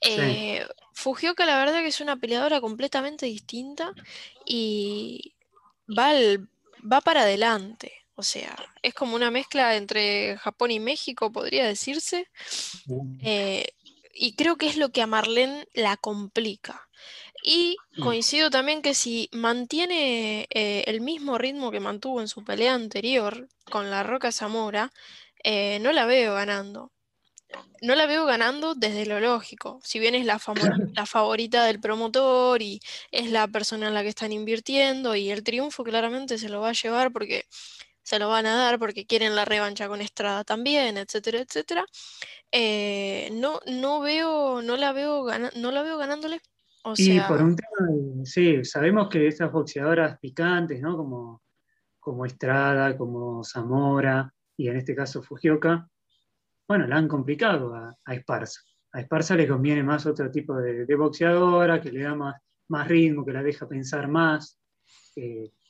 [0.00, 3.92] Eh, Fujioka la verdad que es una peleadora completamente distinta
[4.44, 5.34] y
[5.86, 6.12] va,
[6.80, 7.92] va para adelante.
[8.14, 12.28] O sea, es como una mezcla entre Japón y México, podría decirse.
[13.22, 13.66] Eh,
[14.12, 16.86] y creo que es lo que a Marlene la complica.
[17.42, 18.02] Y mm.
[18.02, 23.48] coincido también que si mantiene eh, el mismo ritmo que mantuvo en su pelea anterior
[23.70, 24.92] con la Roca Zamora,
[25.42, 26.92] no la veo ganando
[27.82, 29.80] no la veo ganando desde lo lógico.
[29.82, 30.40] Si bien es la,
[30.94, 35.42] la, favorita del promotor y es la persona en la que están invirtiendo y el
[35.42, 37.46] triunfo claramente se lo va a llevar porque
[38.02, 41.84] se lo van a dar porque quieren la revancha con Estrada también, etcétera, etcétera.
[42.52, 46.40] Eh, no, no veo, no la veo no la veo ganándole.
[46.82, 50.96] O y por un tema, sí, sabemos que esas boxeadoras picantes, ¿no?
[50.96, 51.42] Como,
[51.98, 55.88] como Estrada, como Zamora, y en este caso Fujioka,
[56.70, 58.60] bueno, la han complicado a, Esparza.
[58.92, 63.24] A Esparza le conviene más otro tipo de, boxeadora, que le da más, más, ritmo,
[63.24, 64.56] que la deja pensar más.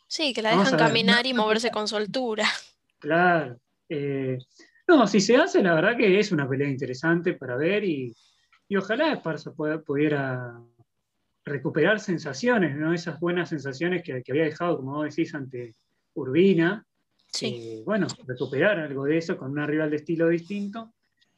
[0.07, 2.45] sí, que la dejan caminar y moverse con soltura.
[2.99, 3.59] Claro.
[3.89, 4.37] Eh,
[4.87, 8.15] no, si se hace, la verdad que es una pelea interesante para ver y,
[8.77, 10.61] ojalá Esparza pudiera
[11.47, 12.93] recuperar sensaciones, ¿no?
[12.93, 15.75] esas buenas sensaciones que, había dejado, como vos decís, ante
[16.13, 16.87] Urbina,
[17.33, 17.83] Sí.
[17.87, 20.93] bueno, recuperar algo de eso con una rival de estilo distinto,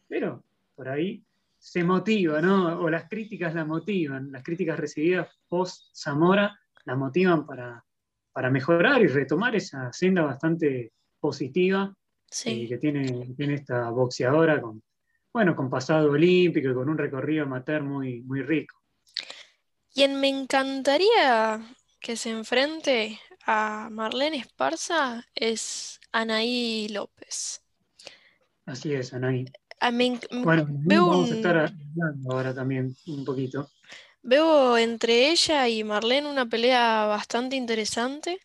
[0.08, 0.42] pero
[0.74, 1.22] por ahí
[1.58, 2.80] se motiva, ¿no?
[2.80, 7.84] O las críticas la motivan, las críticas recibidas post Zamora la motivan para,
[8.32, 11.94] para mejorar y retomar esa senda bastante positiva
[12.44, 14.82] eh, que tiene, tiene esta boxeadora con,
[15.32, 18.76] bueno, con pasado olímpico y con un recorrido amateur muy, muy rico.
[19.94, 21.60] Quien me encantaría
[22.00, 27.62] que se enfrente a Marlene Esparza es Anaí López.
[28.66, 29.46] Así es, Anaí.
[30.30, 33.68] bueno, vamos a estar hablando ahora también un poquito.
[34.22, 38.38] Veo entre ella y Marlene una pelea bastante interesante,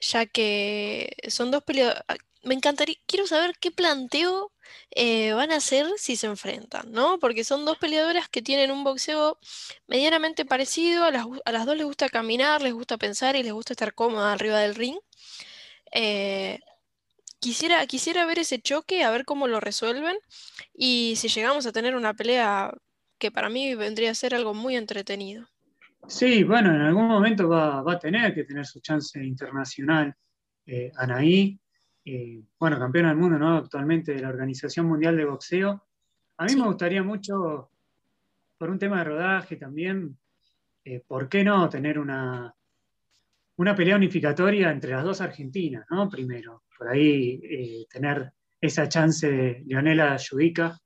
[0.00, 2.02] ya que son dos peleas.
[2.44, 4.52] Me encantaría, quiero saber qué planteo
[4.90, 7.18] eh, van a hacer si se enfrentan, ¿no?
[7.18, 9.38] Porque son dos peleadoras que tienen un boxeo
[9.86, 13.94] medianamente parecido, a las, dos les gusta caminar, les gusta pensar y les gusta estar
[13.94, 14.96] cómoda arriba del ring.
[15.92, 16.60] Eh,
[17.40, 20.16] quisiera, quisiera ver ese choque, a ver cómo lo resuelven
[20.72, 22.72] y si llegamos a tener una pelea
[23.18, 25.48] que para mí vendría a ser algo muy entretenido.
[26.08, 30.14] Sí, bueno, en algún momento va, a tener que tener su chance internacional
[30.66, 31.58] eh, Anaí
[32.58, 33.56] bueno, campeona del mundo, ¿no?
[33.56, 35.86] Actualmente de la Organización Mundial de Boxeo.
[36.36, 37.70] A mí me gustaría mucho,
[38.58, 40.18] por un tema de rodaje también,
[40.84, 42.54] eh, ¿por qué no tener una,
[43.56, 46.08] una pelea unificatoria entre las dos argentinas, ¿no?
[46.08, 50.78] Primero, por ahí eh, tener esa chance de Leonela Yudica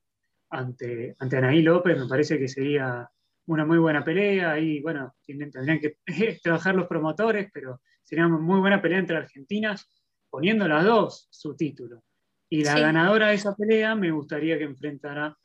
[0.50, 3.08] ante, ante Anaí López, me parece que sería
[3.46, 4.52] una muy buena pelea.
[4.52, 5.98] Ahí, bueno, tendrían que
[6.42, 9.90] trabajar los promotores, pero sería una muy buena pelea entre argentinas
[10.30, 12.02] poniendo las dos su título.
[12.50, 15.36] Y la ganadora de esa pelea me gustaría que enfrentara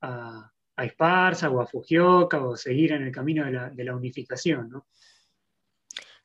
[0.00, 4.86] a, a Esparza o a Fujioka o seguir en el camino de la, unificación, ¿no?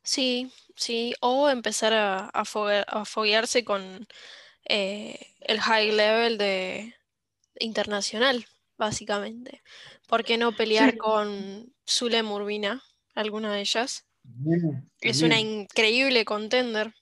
[0.04, 2.46] Sí, sí, o empezar a, a,
[3.06, 4.08] foguearse con
[4.70, 6.94] eh, el high level de
[7.60, 8.46] internacional,
[8.78, 9.62] básicamente.
[10.08, 12.82] ¿Por qué no pelear con Zulem Urbina
[13.18, 14.06] alguna de ellas.
[15.02, 16.94] es una increíble contender.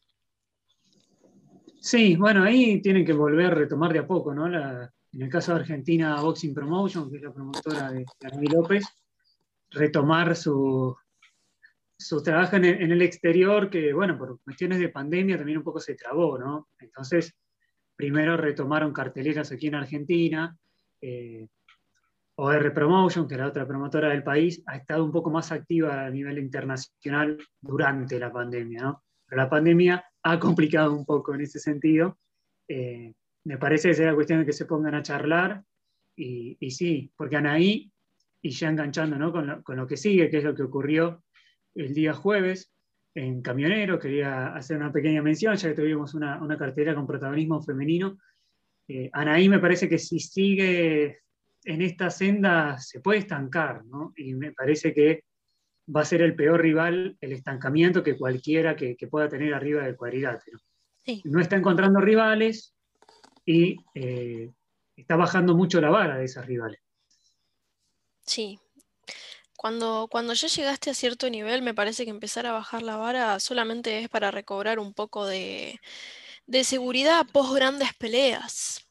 [1.85, 4.47] Sí, bueno, ahí tienen que volver a retomar de a poco, ¿no?
[4.47, 8.85] en el caso de Argentina, Boxing Promotion, que es la promotora de, de López,
[9.69, 10.97] retomar su,
[11.95, 15.93] su trabajo en el, exterior, que bueno, por cuestiones de pandemia también un poco se
[15.93, 16.69] trabó, ¿no?
[16.79, 17.35] Entonces,
[17.95, 20.57] primero retomaron carteleras aquí en Argentina,
[20.99, 21.47] eh,
[22.33, 26.09] OR Promotion, que era otra promotora del país, ha estado un poco más activa a
[26.09, 29.03] nivel internacional durante la pandemia, ¿no?
[29.27, 32.17] Pero la pandemia ha complicado un poco en ese sentido.
[32.67, 35.63] Eh, me parece que será cuestión de que se pongan a charlar
[36.15, 37.91] y, sí, porque Anaí,
[38.41, 39.31] y ya enganchando ¿no?
[39.31, 41.23] con, lo, que sigue, que es lo que ocurrió
[41.75, 42.71] el día jueves
[43.13, 47.61] en Camionero, quería hacer una pequeña mención, ya que tuvimos una, una cartera con protagonismo
[47.61, 48.17] femenino.
[48.87, 51.19] Eh, Anaí me parece que si sigue
[51.65, 54.11] en esta senda se puede estancar, ¿no?
[54.15, 55.23] Y me parece que
[55.93, 59.95] va a ser el peor rival el estancamiento que cualquiera que, pueda tener arriba del
[59.95, 60.59] cuadrilátero.
[61.23, 62.73] No está encontrando rivales
[63.45, 64.51] y eh,
[64.95, 66.79] está bajando mucho la vara de esas rivales.
[68.25, 68.59] Sí,
[69.65, 73.39] cuando, cuando ya llegaste a cierto nivel, me parece que empezar a bajar la vara
[73.39, 75.79] solamente es para recobrar un poco de,
[76.63, 78.85] seguridad post grandes peleas.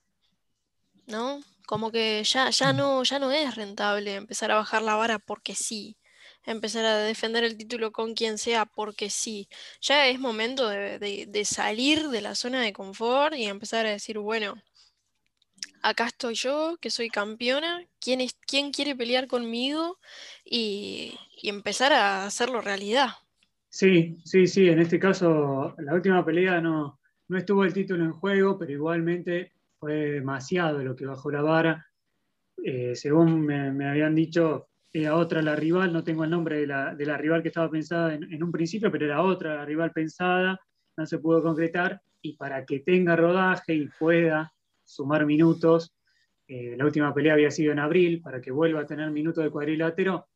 [1.07, 1.41] ¿No?
[1.67, 2.77] Como que ya, ya, mm.
[2.77, 5.97] no, ya no es rentable empezar a bajar la vara porque sí.
[6.47, 9.49] Empezar a defender el título con quien sea porque sí.
[9.81, 14.19] Ya es momento de, de salir de la zona de confort y empezar a decir,
[14.19, 14.55] bueno,
[15.85, 19.99] acá estoy yo, que soy campeona, ¿quién, es, quién quiere pelear conmigo?
[20.45, 23.09] Y, empezar a hacerlo realidad.
[23.69, 28.13] Sí, sí, sí, en este caso la última pelea no, no estuvo el título en
[28.13, 31.87] juego, pero igualmente fue demasiado lo que bajó la vara.
[32.65, 36.95] Eh, según me, habían dicho, era otra la rival, no tengo el nombre de la,
[36.95, 39.91] de la rival que estaba pensada en, en, un principio, pero era otra la rival
[39.91, 40.61] pensada,
[40.97, 44.55] no se pudo concretar, y para que tenga rodaje y pueda
[44.85, 45.93] sumar minutos.
[46.47, 49.51] Eh, la última pelea había sido en abril, para que vuelva a tener minutos de
[49.51, 50.29] cuadrilátero.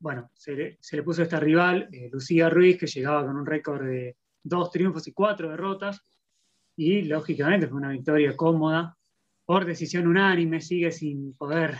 [0.00, 4.16] Bueno, se le, puso esta rival, eh, Lucía Ruiz, que llegaba con un récord de
[4.42, 6.02] dos triunfos y cuatro derrotas,
[6.76, 8.94] y lógicamente fue una victoria cómoda,
[9.46, 11.76] por decisión unánime, sigue sin poder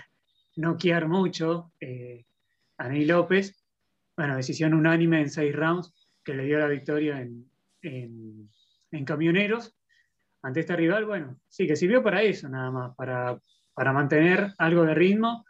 [0.57, 2.25] noquear mucho eh,
[2.79, 3.65] a Ney López.
[4.17, 5.93] Bueno, decisión unánime en seis rounds,
[6.25, 7.51] que le dio la victoria en,
[7.83, 9.77] en camioneros
[10.47, 13.37] ante este rival, bueno, sí, que sirvió para eso nada más, para,
[13.75, 15.45] para mantener algo de ritmo.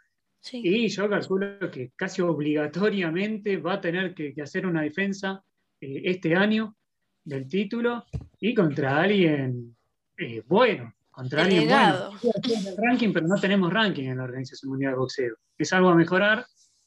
[0.51, 5.43] Y yo calculo que casi obligatoriamente va a tener que, hacer una defensa
[5.79, 6.75] eh, este año
[7.23, 8.05] del título
[8.39, 9.75] y contra alguien
[10.17, 12.11] eh, bueno, contra alguien bueno.
[12.21, 15.35] El ranking, pero no tenemos ranking en la Organización Mundial de Boxeo.
[15.57, 16.45] Es algo a mejorar,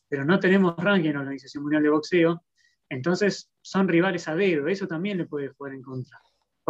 [0.08, 2.42] pero no tenemos ranking en la Organización Mundial de Boxeo.
[2.88, 6.18] Entonces son rivales a dedo, eso también le puede jugar en contra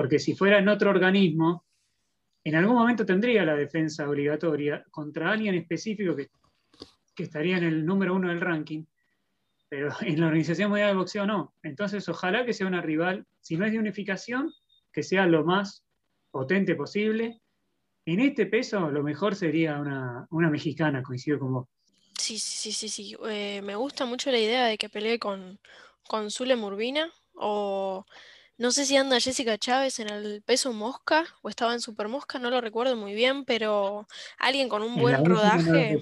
[0.00, 1.66] porque si fuera en otro organismo,
[2.42, 6.30] en algún momento tendría la defensa obligatoria contra alguien específico que,
[7.18, 8.86] estaría en el número uno del ranking,
[9.68, 11.54] pero en la Organización Mundial de Boxeo no.
[11.62, 14.50] Entonces, ojalá que sea una rival, si no es de unificación,
[14.90, 15.84] que sea lo más
[16.30, 17.42] potente posible.
[18.12, 21.68] En este peso, lo mejor sería una, mexicana, coincido con vos.
[22.18, 23.16] Sí, sí, sí, sí.
[23.28, 25.60] Eh, me gusta mucho la idea de que pelee con,
[26.08, 28.04] con Zule Murbina o
[28.58, 32.40] no sé si anda Jessica Chávez en el peso mosca o estaba en super mosca,
[32.40, 35.96] no lo recuerdo muy bien, pero alguien con un buen rodaje.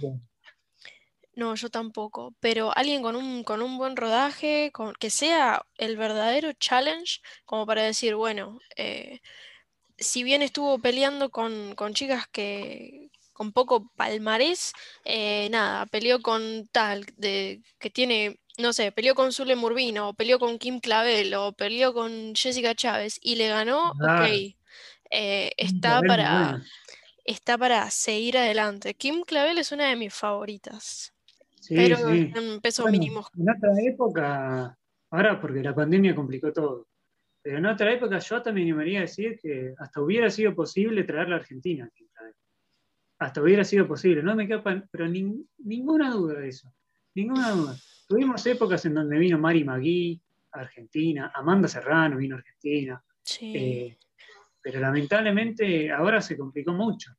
[1.34, 5.98] No, yo tampoco, pero alguien con un, con un buen rodaje, con, que sea el
[5.98, 9.20] verdadero challenge, como para decir, bueno, eh,
[9.98, 14.72] si bien estuvo peleando con, chicas que con poco palmarés,
[15.04, 20.14] eh, nada, peleó con tal, de, que tiene no sé, peleó con Zule Murbino, o
[20.14, 24.56] peleó con Kim Clavel, o peleó con Jessica Chávez y le ganó, ok,
[25.10, 26.60] eh, está, para,
[27.24, 28.94] está para seguir adelante.
[28.94, 31.14] Kim Clavel es una de mis favoritas.
[31.68, 33.28] pero en peso mínimo.
[33.38, 34.76] En otra época,
[35.10, 36.87] ahora porque la pandemia complicó todo,
[37.48, 41.04] pero en otra época yo también me animaría a decir que hasta hubiera sido posible
[41.04, 41.90] traerla a Argentina.
[43.20, 46.70] Hasta hubiera sido posible, no me queda pero ninguna duda de eso,
[47.14, 47.74] ninguna duda.
[48.06, 50.20] Tuvimos épocas en donde vino Mari Magui,
[50.52, 53.02] Argentina, Amanda Serrano vino a Argentina.
[53.40, 53.96] Eh,
[54.60, 57.12] pero lamentablemente ahora se complicó mucho.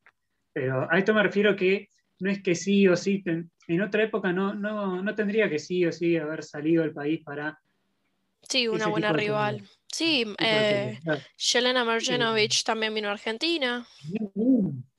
[0.54, 4.32] Pero a esto me refiero que no es que sí o sí, en otra época
[4.32, 7.60] no, no, tendría que sí o sí haber salido del país para...
[8.44, 9.68] Sí, una buena rival.
[9.92, 11.00] Sí, eh,
[11.38, 13.86] Yelena Marjanovic también vino a Argentina.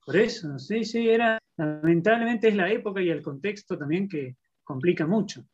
[0.04, 5.06] Por eso, sí, sí, era, lamentablemente es la época y el contexto también que complica
[5.06, 5.44] mucho.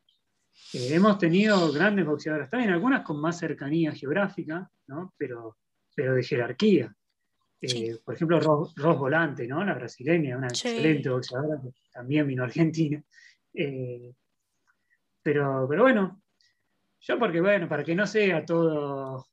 [0.72, 5.12] eh, hemos tenido grandes boxeadoras, también algunas con más cercanía geográfica, ¿no?
[5.16, 5.58] pero,
[5.94, 6.94] pero de jerarquía.
[7.60, 9.64] Eh, por ejemplo, Ros, Volante, ¿no?
[9.64, 13.02] la brasileña, una excelente boxeadora que también vino a Argentina.
[13.52, 14.12] Eh,
[15.22, 16.22] pero, pero bueno,
[17.06, 19.26] yo porque, bueno, para que no sea todo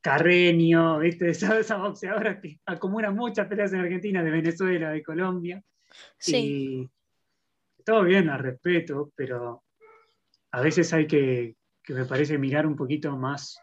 [0.00, 1.30] Carreño, ¿viste?
[1.30, 5.62] Esa, esa boxeadora que acumula muchas peleas en Argentina, de Venezuela, de Colombia.
[6.18, 6.36] Sí.
[6.36, 9.64] Y todo bien, al respeto, pero
[10.52, 13.58] a veces hay que, que me parece, mirar un poquito más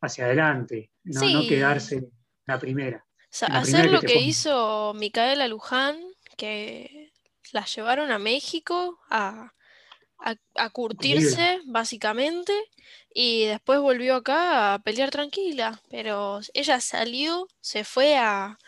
[0.00, 2.10] hacia adelante, no, no quedarse en
[2.46, 3.04] la primera.
[3.48, 5.96] hacer lo que, hizo Micaela Luján,
[6.36, 7.12] que
[7.52, 9.52] la llevaron a México a,
[10.24, 12.52] a, curtirse, básicamente,
[13.12, 18.58] y después volvió acá a pelear tranquila, pero ella salió, se fue a,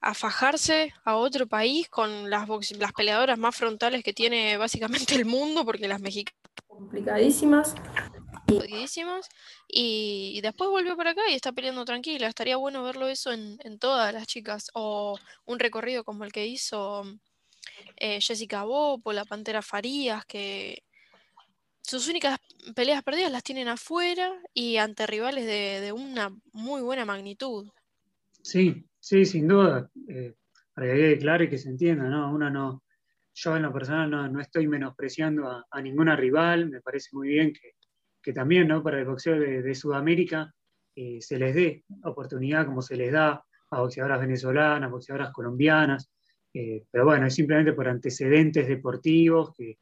[0.00, 5.24] a fajarse a otro país con las, las peleadoras más frontales que tiene básicamente el
[5.24, 6.40] mundo, porque las mexicanas
[6.80, 7.74] complicadísimas.
[8.46, 9.28] Complicadísimas.
[9.68, 12.26] Y, después volvió para acá y está peleando tranquila.
[12.26, 14.70] Estaría bueno verlo eso en, todas las chicas.
[14.74, 17.04] O un recorrido como el que hizo
[17.96, 20.82] eh, Jessica Bopo, la Pantera Farías, que
[21.82, 22.38] sus únicas
[22.74, 27.68] peleas perdidas las tienen afuera y ante rivales de, una muy buena magnitud.
[28.42, 29.90] Sí, sí, sin duda.
[30.08, 30.34] Eh,
[30.72, 32.32] para que quede que se entienda, ¿no?
[32.32, 32.82] Una no,
[33.34, 37.52] yo en lo personal no, estoy menospreciando a, ninguna rival, me parece muy bien
[38.22, 38.82] que, también ¿no?
[38.82, 40.52] para el boxeo de, Sudamérica
[40.94, 46.10] eh, se les dé oportunidad como se les da a boxeadoras venezolanas, boxeadoras colombianas,
[46.52, 49.78] eh, pero bueno, es simplemente por antecedentes deportivos que,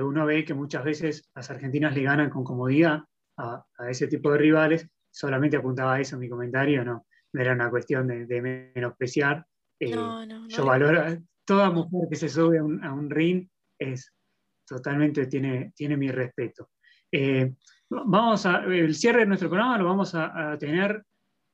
[0.00, 3.00] uno ve que muchas veces las argentinas le ganan con comodidad
[3.36, 7.68] a, ese tipo de rivales, solamente apuntaba a eso en mi comentario, no, era una
[7.68, 9.44] cuestión de, menospreciar.
[9.78, 11.02] Eh, yo valoro,
[11.44, 13.48] toda mujer que se sube a un, ring
[13.78, 14.14] es
[14.66, 16.70] totalmente, tiene, tiene mi respeto.
[17.10, 17.52] Eh,
[17.90, 21.04] vamos a, el cierre de nuestro programa lo vamos a, tener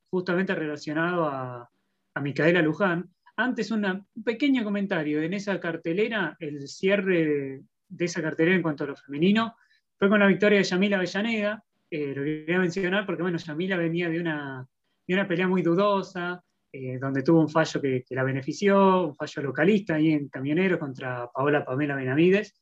[0.09, 1.69] justamente relacionado a,
[2.13, 3.09] a, Micaela Luján.
[3.41, 8.87] Antes un pequeño comentario, en esa cartelera, el cierre de esa cartelera en cuanto a
[8.87, 9.55] lo femenino,
[9.97, 14.09] fue con la victoria de Yamila Avellaneda, eh, lo quería mencionar porque, bueno, Yamila venía
[14.09, 14.67] de una,
[15.07, 19.41] de una pelea muy dudosa, eh, donde tuvo un fallo que, la benefició, un fallo
[19.41, 22.59] localista ahí en Camionero contra Paola Pamela Benavides.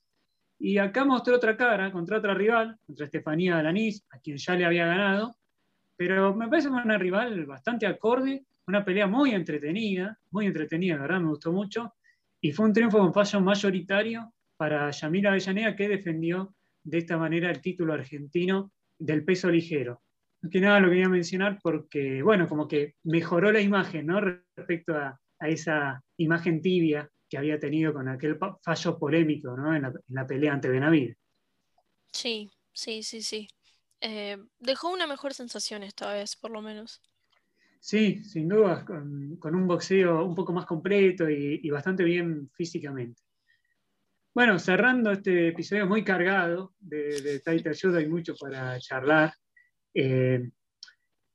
[0.60, 4.66] Y acá mostró otra cara contra otra rival, contra Estefanía Alanís, a quien ya le
[4.66, 5.38] había ganado.
[5.96, 11.22] Pero me parece una rival bastante acorde, una pelea muy entretenida, muy entretenida, la verdad
[11.22, 11.94] me gustó mucho.
[12.40, 16.54] Y fue un triunfo con fallo mayoritario para Yamila Avellaneda, que defendió
[16.84, 20.02] de esta manera el título argentino del peso ligero
[20.52, 24.22] que nada lo quería mencionar porque, bueno, como que mejoró la imagen, ¿no?
[24.22, 29.76] Respecto a, esa imagen tibia que había tenido con aquel fallo polémico, ¿no?
[29.76, 31.18] En la, pelea ante Benavides.
[32.12, 33.48] Sí, sí, sí, sí.
[34.02, 37.02] Eh, dejó una mejor sensación esta vez, por lo menos.
[37.80, 43.22] Sí, sin duda, con, un boxeo un poco más completo y, bastante bien físicamente.
[44.34, 49.34] Bueno, cerrando este episodio muy cargado de, de Taita Ayuda, hay mucho para charlar.
[49.94, 50.50] Eh,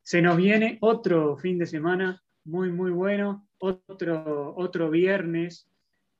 [0.02, 5.68] se nos viene otro fin de semana muy, muy bueno, otro, otro viernes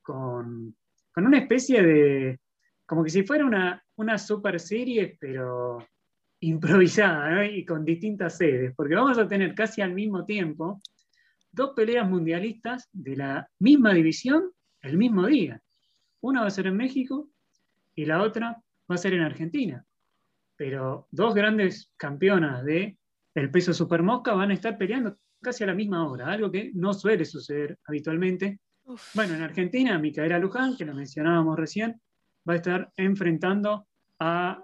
[0.01, 0.75] con,
[1.15, 2.39] una especie de,
[2.85, 5.85] como que si fuera una, una super serie, pero
[6.43, 10.81] improvisada y con distintas sedes, porque vamos a tener casi al mismo tiempo
[11.51, 15.61] dos peleas mundialistas de la misma división el mismo día.
[16.21, 17.29] Una va a ser en México
[17.95, 19.85] y la otra va a ser en Argentina
[20.55, 22.97] pero dos grandes campeonas de
[23.35, 26.93] el peso supermosca van a estar peleando casi a la misma hora, algo que no
[26.93, 28.59] suele suceder habitualmente.
[29.13, 31.99] Bueno, en Argentina, Micaela Luján, que lo mencionábamos recién,
[32.47, 33.87] va a estar enfrentando
[34.19, 34.63] a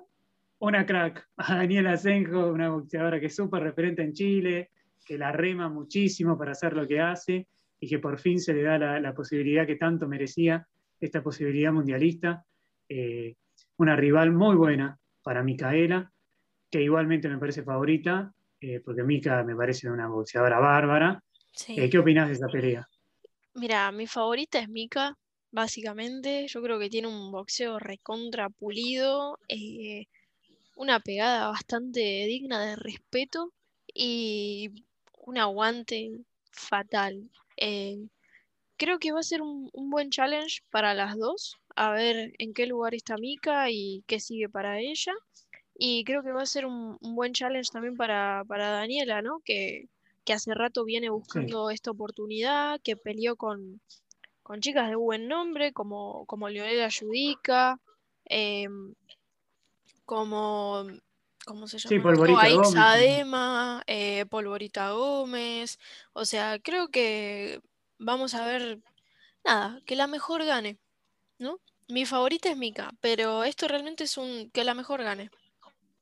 [0.59, 4.71] una crack, a Daniela Senjo, una boxeadora que es súper referente en Chile,
[5.05, 7.47] que la rema muchísimo para hacer lo que hace
[7.79, 10.67] y que por fin se le da la, posibilidad que tanto merecía,
[10.99, 12.45] esta posibilidad mundialista.
[12.89, 13.35] Eh,
[13.77, 16.11] una rival muy buena para Micaela,
[16.69, 21.23] que igualmente me parece favorita, eh, porque Mica me parece una boxeadora bárbara.
[21.67, 22.87] Eh, ¿Qué opinas de esa pelea?
[23.55, 25.17] Mira, mi favorita es Mika,
[25.51, 26.47] básicamente.
[26.47, 30.07] Yo creo que tiene un boxeo recontra pulido, eh,
[30.79, 33.51] una pegada bastante digna de respeto
[33.93, 34.85] y
[35.25, 36.09] un aguante
[36.51, 37.29] fatal.
[38.77, 42.53] creo que va a ser un, un, buen challenge para las dos a ver en
[42.53, 45.13] qué lugar está Mika y qué sigue para ella.
[45.77, 49.41] Y creo que va a ser un, buen challenge también para, Daniela, ¿no?
[49.43, 49.89] Que,
[50.33, 53.81] hace rato viene buscando esta oportunidad, que peleó con,
[54.59, 57.79] chicas de buen nombre, como, como Leonela Judica,
[58.25, 58.93] em,
[60.09, 60.87] como,
[61.45, 61.89] ¿cómo se llama?
[61.89, 62.75] Sí, Polvorita Gómez.
[62.75, 65.77] Adema, eh, Polvorita Gómez.
[66.13, 67.61] O sea, creo que
[67.99, 68.79] vamos a ver,
[69.45, 70.79] nada, que la mejor gane,
[71.37, 71.59] ¿no?
[71.89, 75.29] Mi favorita es Mika, pero esto realmente es un que la mejor gane.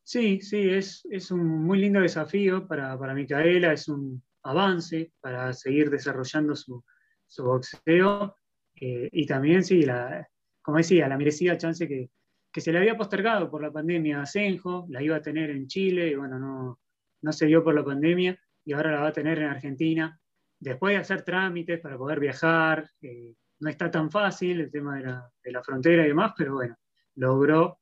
[0.04, 5.52] Sí, sí, es, es un muy lindo desafío para, para Micaela, es un avance para
[5.52, 6.82] seguir desarrollando su,
[7.28, 8.38] su boxeo.
[8.76, 10.26] eh, y también, sí, la,
[10.62, 12.10] como decía, la merecida chance que,
[12.58, 15.68] que se le había postergado por la pandemia a Senjo, la iba a tener en
[15.68, 16.80] Chile y bueno, no,
[17.22, 18.36] no se dio por la pandemia
[18.66, 20.20] y ahora la va a tener en Argentina.
[20.60, 25.04] Después de hacer trámites para poder viajar, eh, no está tan fácil el tema de
[25.04, 26.76] la, de la frontera y demás, pero bueno,
[27.14, 27.78] logró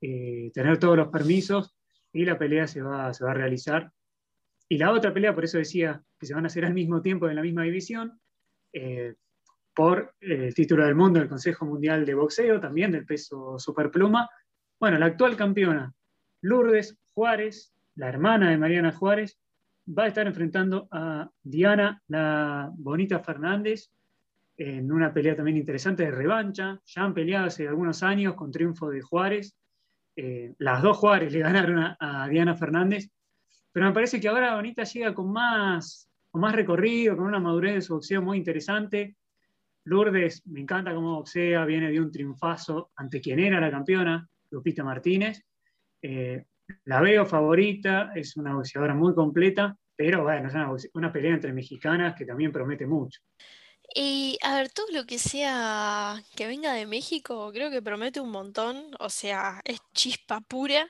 [0.00, 1.76] eh, tener todos los permisos
[2.12, 3.92] y la pelea se va, se va a realizar.
[4.68, 7.28] Y la otra pelea, por eso decía que se van a hacer al mismo tiempo
[7.28, 8.20] en la misma división,
[8.72, 9.14] eh,
[9.76, 14.28] por eh, el título del mundo del Consejo Mundial de Boxeo, también del peso superpluma.
[14.80, 15.92] Bueno, la actual campeona,
[16.40, 19.38] Lourdes Juárez, la hermana de Mariana Juárez,
[19.86, 23.90] va a estar enfrentando a Diana la Bonita Fernández
[24.56, 26.80] en una pelea también interesante de revancha.
[26.86, 29.54] Ya han peleado hace algunos años con triunfo de Juárez.
[30.16, 33.10] Eh, las dos Juárez le ganaron a, a, Diana Fernández,
[33.70, 37.74] pero me parece que ahora Bonita llega con más, con más recorrido, con una madurez
[37.74, 39.14] de su boxeo muy interesante.
[39.86, 44.82] Lourdes, me encanta cómo boxea, viene de un triunfazo ante quien era la campeona, Lupita
[44.82, 45.44] Martínez.
[46.02, 46.44] Eh,
[46.84, 52.16] la veo favorita, es una boxeadora muy completa, pero bueno, es una, pelea entre mexicanas
[52.16, 53.20] que también promete mucho.
[53.94, 58.30] Y a ver, todo lo que sea que venga de México, creo que promete un
[58.30, 60.88] montón, o sea, es chispa pura,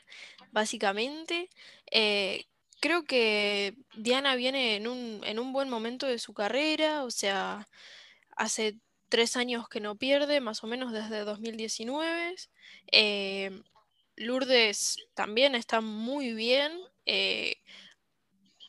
[0.52, 1.50] básicamente.
[1.90, 2.46] Eh,
[2.80, 7.68] creo que Diana viene en un, en un buen momento de su carrera, o sea,
[8.36, 8.78] hace
[9.08, 12.36] tres años que no pierde, más o menos desde 2019.
[12.92, 13.50] Eh,
[14.16, 16.72] Lourdes también está muy bien.
[17.06, 17.56] Eh,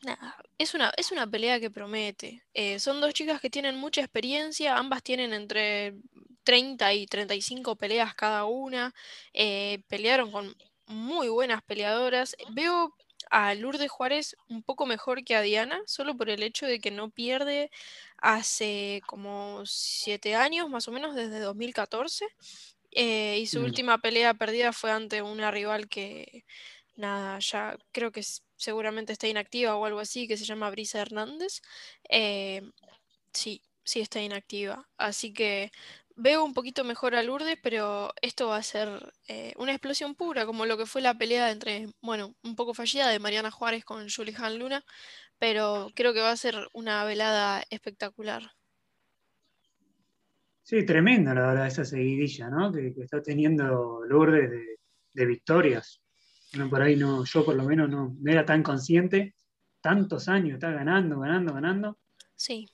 [0.02, 2.44] nada, es una, es una pelea que promete.
[2.54, 5.94] Eh, son dos chicas que tienen mucha experiencia, ambas tienen entre
[6.44, 8.94] 30 y 35 peleas cada una.
[9.32, 10.54] Eh, pelearon con
[10.86, 12.36] muy buenas peleadoras.
[12.50, 12.94] Veo
[13.30, 16.90] a Lourdes Juárez un poco mejor que a Diana, solo por el hecho de que
[16.90, 17.70] no pierde
[18.16, 22.26] hace como siete años, más o menos desde 2014.
[22.92, 23.64] Eh, y su mm.
[23.64, 26.44] última pelea perdida fue ante una rival que,
[26.96, 28.22] nada, ya creo que
[28.56, 31.62] seguramente está inactiva o algo así, que se llama Brisa Hernández.
[32.08, 32.62] Eh,
[33.32, 34.88] sí, sí está inactiva.
[34.96, 35.70] Así que
[36.18, 40.46] veo un poquito mejor a Lourdes, pero esto va a ser eh, una explosión pura,
[40.46, 44.08] como lo que fue la pelea entre, bueno, un poco fallida de Mariana Juárez con
[44.10, 44.84] Julián Luna,
[45.38, 48.50] pero creo que va a ser una velada espectacular.
[50.64, 52.72] Sí, tremenda la verdad esa seguidilla, ¿no?
[52.72, 54.78] Que, que está teniendo Lourdes de,
[55.14, 56.02] de, victorias.
[56.54, 59.34] No, por ahí no, yo por lo menos no, no, era tan consciente.
[59.80, 61.98] Tantos años, está ganando, ganando, ganando.
[62.34, 62.68] Sí.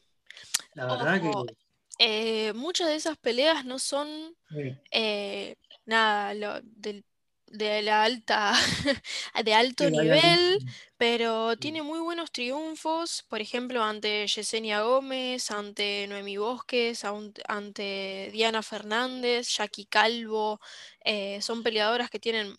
[0.73, 1.64] La verdad Ojo, que.
[1.99, 4.77] Eh, muchas de esas peleas no son Sí.
[4.91, 7.05] eh, nada lo, de,
[7.83, 8.53] la alta,
[9.45, 10.67] de alto Sí, nivel, sí.
[10.97, 17.05] pero tiene muy buenos triunfos, por ejemplo, ante Yesenia Gómez, ante Noemi Bosques,
[17.49, 20.61] ante Diana Fernández, Jackie Calvo,
[21.05, 22.57] eh, son peleadoras que tienen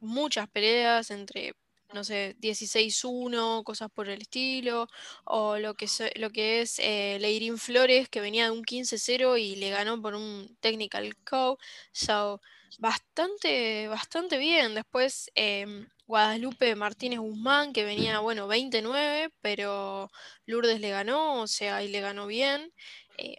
[0.00, 1.54] muchas peleas entre,
[1.94, 4.88] no sé, 16-1, cosas por el estilo,
[5.24, 9.36] o lo que, se- lo que es eh, Leirín Flores, que venía de un 15-0
[9.38, 11.58] y le ganó por un technical KO.
[11.92, 12.40] So,
[12.78, 14.74] bastante, bastante bien.
[14.74, 20.10] Después em, Guadalupe Martínez Guzmán, que venía, bueno, 29, pero
[20.46, 22.72] Lourdes le ganó, o sea, y le ganó bien.
[23.18, 23.36] Eh,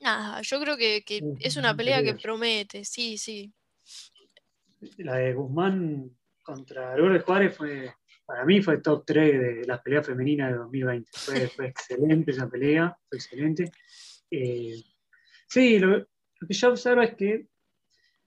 [0.00, 1.04] nada, yo creo que,
[1.38, 3.54] es una pelea que promete, sí, sí.
[4.98, 6.17] La de Guzmán
[6.48, 7.92] contra Lourdes Juárez fue,
[8.24, 11.10] para mí fue top 3 de las peleas femeninas de 2020.
[11.12, 13.70] Fue, fue excelente esa pelea, fue excelente.
[14.30, 14.74] Eh,
[15.46, 17.46] sí, lo, lo que yo observo es que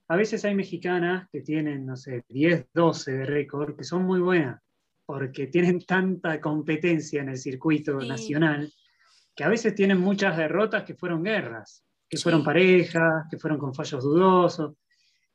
[0.08, 4.20] a veces hay mexicanas que tienen, no sé, 10, 12 de récord, que son muy
[4.20, 4.60] buenas,
[5.04, 8.08] porque tienen tanta competencia en el circuito Sí.
[8.08, 8.72] nacional,
[9.34, 13.74] que a veces tienen muchas derrotas que fueron guerras, que fueron parejas, que fueron con
[13.74, 14.76] fallos dudosos.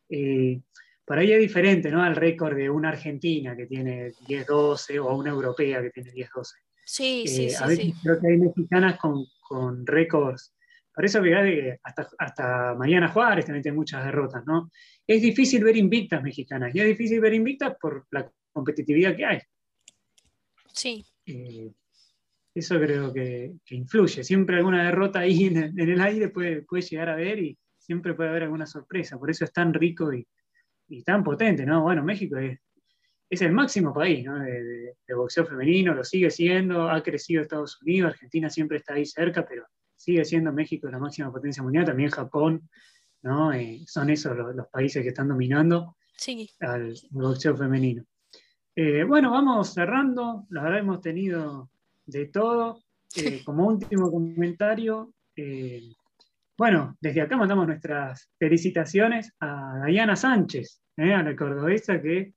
[0.10, 0.62] Eh,
[1.08, 2.04] por ahí es diferente, ¿no?
[2.04, 6.44] Al récord de una argentina que tiene 10-12 o una europea que tiene 10-12.
[6.84, 7.94] Sí, sí, Eh, sí, a veces sí.
[8.04, 10.54] creo que hay mexicanas con, con récords.
[10.94, 14.70] Por eso que hasta, hasta Mariana Juárez también tiene muchas derrotas, ¿no?
[15.08, 19.40] Es difícil ver invictas mexicanas y es difícil ver invictas por la competitividad que hay.
[20.74, 21.72] Sí, Eh,
[22.54, 24.26] eso creo que, que influye.
[24.26, 27.58] Siempre alguna derrota ahí en el, en el aire puede, puede llegar a ver y
[27.78, 29.18] siempre puede haber alguna sorpresa.
[29.18, 30.28] Por eso es tan rico y,
[30.90, 31.84] y tan potente, ¿no?
[31.84, 32.60] Bueno, México es,
[33.30, 34.40] es el máximo país ¿no?
[34.40, 39.46] de, boxeo femenino, lo sigue siendo, ha crecido Estados Unidos, Argentina siempre está ahí cerca,
[39.46, 39.66] pero
[39.96, 42.70] sigue siendo México la máxima potencia mundial, también Japón,
[43.24, 43.52] ¿no?
[43.52, 45.98] Eh, son esos los, países que están dominando
[46.60, 48.04] al boxeo femenino.
[48.76, 51.70] Eh, bueno, vamos cerrando, la verdad hemos tenido
[52.06, 52.84] de todo.
[53.16, 55.14] Eh, como último comentario,
[56.58, 62.34] bueno, desde acá mandamos nuestras felicitaciones a Diana Sánchez, a la cordobesa que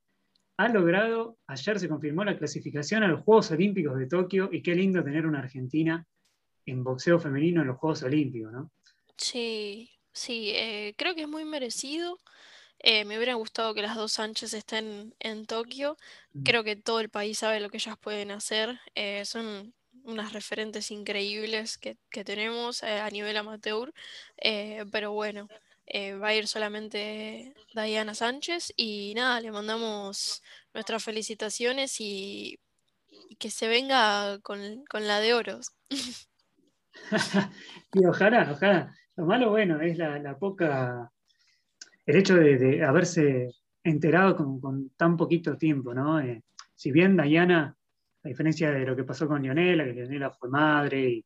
[0.59, 4.75] ha logrado, ayer se confirmó la clasificación a los Juegos Olímpicos de Tokio y qué
[4.75, 6.07] lindo tener una Argentina
[6.67, 8.71] en boxeo femenino en los Juegos Olímpicos, ¿no?
[9.17, 12.19] Sí, sí, eh, creo que es muy merecido.
[12.79, 15.97] Eh, me hubiera gustado que las dos Sánchez estén en Tokio.
[16.33, 16.43] Mm.
[16.43, 18.81] Creo que todo el país sabe lo que ellas pueden hacer.
[18.95, 23.93] Eh, son unas referentes increíbles que, tenemos a nivel amateur.
[24.91, 25.49] pero bueno,
[25.93, 30.41] eh, va a ir solamente Diana Sánchez y nada, le mandamos
[30.73, 32.61] nuestras felicitaciones y,
[33.41, 35.73] que se venga con, la de oros.
[37.93, 38.95] y ojalá, ojalá.
[39.17, 41.11] Lo malo, bueno, es la, poca,
[42.07, 43.51] el hecho de, haberse
[43.83, 46.21] enterado con, tan poquito tiempo, ¿no?
[46.21, 46.45] Eh,
[46.77, 47.77] si bien Diana,
[48.23, 51.25] a diferencia de lo que pasó con Lionela, que Lionela fue madre y,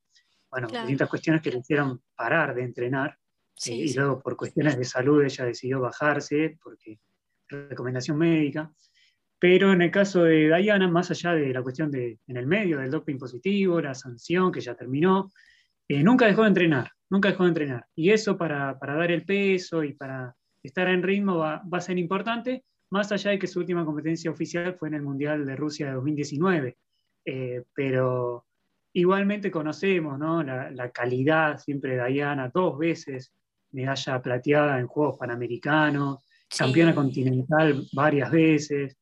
[0.51, 3.19] bueno, distintas cuestiones que le hicieron parar de entrenar,
[3.67, 6.99] y luego por cuestiones de salud ella decidió bajarse, porque
[7.49, 8.73] recomendación médica.
[9.39, 12.79] Pero en el caso de Diana, más allá de la cuestión de en el medio
[12.79, 15.31] del doping positivo, la sanción que ya terminó,
[15.89, 17.87] eh, nunca dejó de entrenar, nunca dejó de entrenar.
[17.95, 21.83] Y eso para, para dar el peso y para estar en ritmo va, va, a
[21.83, 25.57] ser importante, más allá de que su última competencia oficial fue en el Mundial de
[25.57, 26.77] Rusia de 2019.
[27.27, 28.47] Eh, pero
[28.93, 30.43] igualmente conocemos ¿no?
[30.43, 33.33] la, la, calidad siempre de Diana, dos veces
[33.75, 36.19] medalla plateada en Juegos Panamericanos,
[36.57, 38.97] campeona continental varias veces.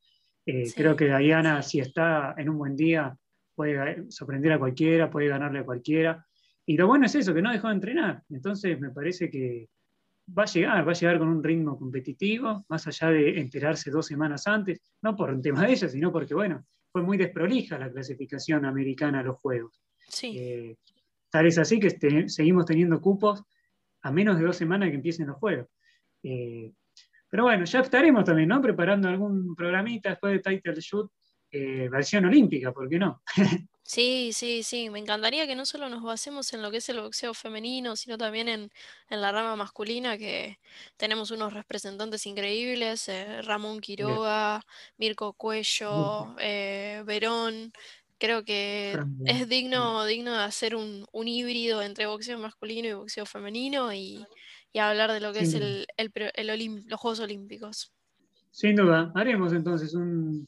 [0.44, 3.16] Eh, creo que Diana, si está en un buen día,
[3.54, 6.26] puede sorprender a cualquiera, puede ganarle a cualquiera.
[6.66, 8.22] Y lo bueno es eso, que no dejó de entrenar.
[8.30, 9.68] Entonces me parece que
[10.26, 14.06] va a llegar, va a llegar con un ritmo competitivo, más allá de enterarse dos
[14.06, 17.90] semanas antes, no por un tema de ella, sino porque, bueno, fue muy desprolija la
[17.90, 19.82] clasificación americana a los Juegos.
[20.08, 20.36] Sí.
[20.38, 20.76] Eh,
[21.30, 23.42] tal es así que este, seguimos teniendo cupos
[24.02, 25.68] a menos de dos semanas que empiecen los juegos.
[26.22, 26.72] Eh,
[27.28, 28.60] pero bueno, ya estaremos también, ¿no?
[28.60, 31.10] Preparando algún programita después de Title Shoot,
[31.50, 33.22] eh, versión olímpica, ¿por qué no?
[33.84, 34.90] Sí, sí, sí.
[34.90, 38.16] Me encantaría que no solo nos basemos en lo que es el boxeo femenino, sino
[38.16, 38.70] también en,
[39.10, 40.58] la rama masculina, que
[40.96, 44.62] tenemos unos representantes increíbles, eh, Ramón Quiroga,
[44.96, 47.72] Mirko Cuello, Verón,
[48.22, 53.92] Creo que es digno, digno de hacer un, híbrido entre boxeo masculino y boxeo femenino
[53.92, 54.24] y,
[54.78, 55.88] hablar de lo que es el,
[56.86, 57.92] los Juegos Olímpicos.
[58.52, 60.46] Sin duda, haremos entonces un,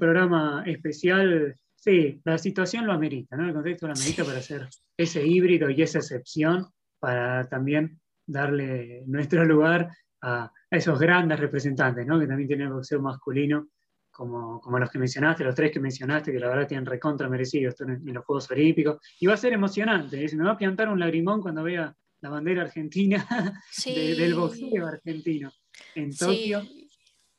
[0.00, 1.54] programa especial.
[1.76, 3.46] Sí, la situación lo amerita, ¿no?
[3.46, 6.66] El contexto lo amerita para hacer ese híbrido y esa excepción
[6.98, 9.90] para también darle nuestro lugar
[10.22, 12.18] a, esos grandes representantes, ¿no?
[12.18, 13.68] Que también tienen boxeo masculino
[14.10, 17.88] como, los que mencionaste, los tres que mencionaste, que la verdad tienen recontra merecido estar
[17.88, 18.98] en, los Juegos Olímpicos.
[19.20, 20.36] Y va a ser emocionante, ¿eh?
[20.36, 23.26] me va a plantar un lagrimón cuando vea la bandera argentina
[23.84, 25.52] del boxeo argentino
[25.94, 26.62] en Tokio.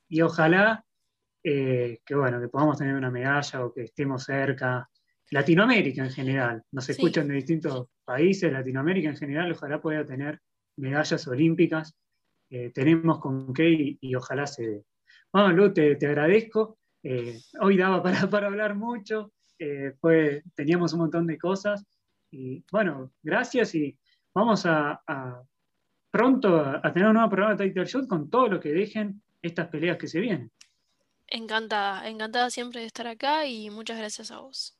[0.08, 0.86] Y ojalá
[1.50, 4.89] eh, que, bueno, que podamos tener una medalla o que estemos cerca.
[5.32, 10.41] Latinoamérica en general, nos escuchan de distintos países, Latinoamérica en general, ojalá pueda tener
[10.76, 11.95] medallas olímpicas.
[12.50, 14.84] Eh, tenemos con qué y ojalá se dé.
[15.32, 16.80] Bueno, Lu, te, agradezco.
[17.02, 19.93] Eh, hoy daba para, hablar mucho, eh,
[20.54, 21.86] teníamos un montón de cosas.
[22.30, 23.98] Y bueno, gracias y
[24.34, 25.02] vamos a,
[26.12, 29.68] pronto a, tener un nuevo programa de Title Shot con todo lo que dejen estas
[29.68, 30.52] peleas que se vienen.
[31.30, 34.76] Encantada, encantada siempre de estar acá y muchas gracias a vos.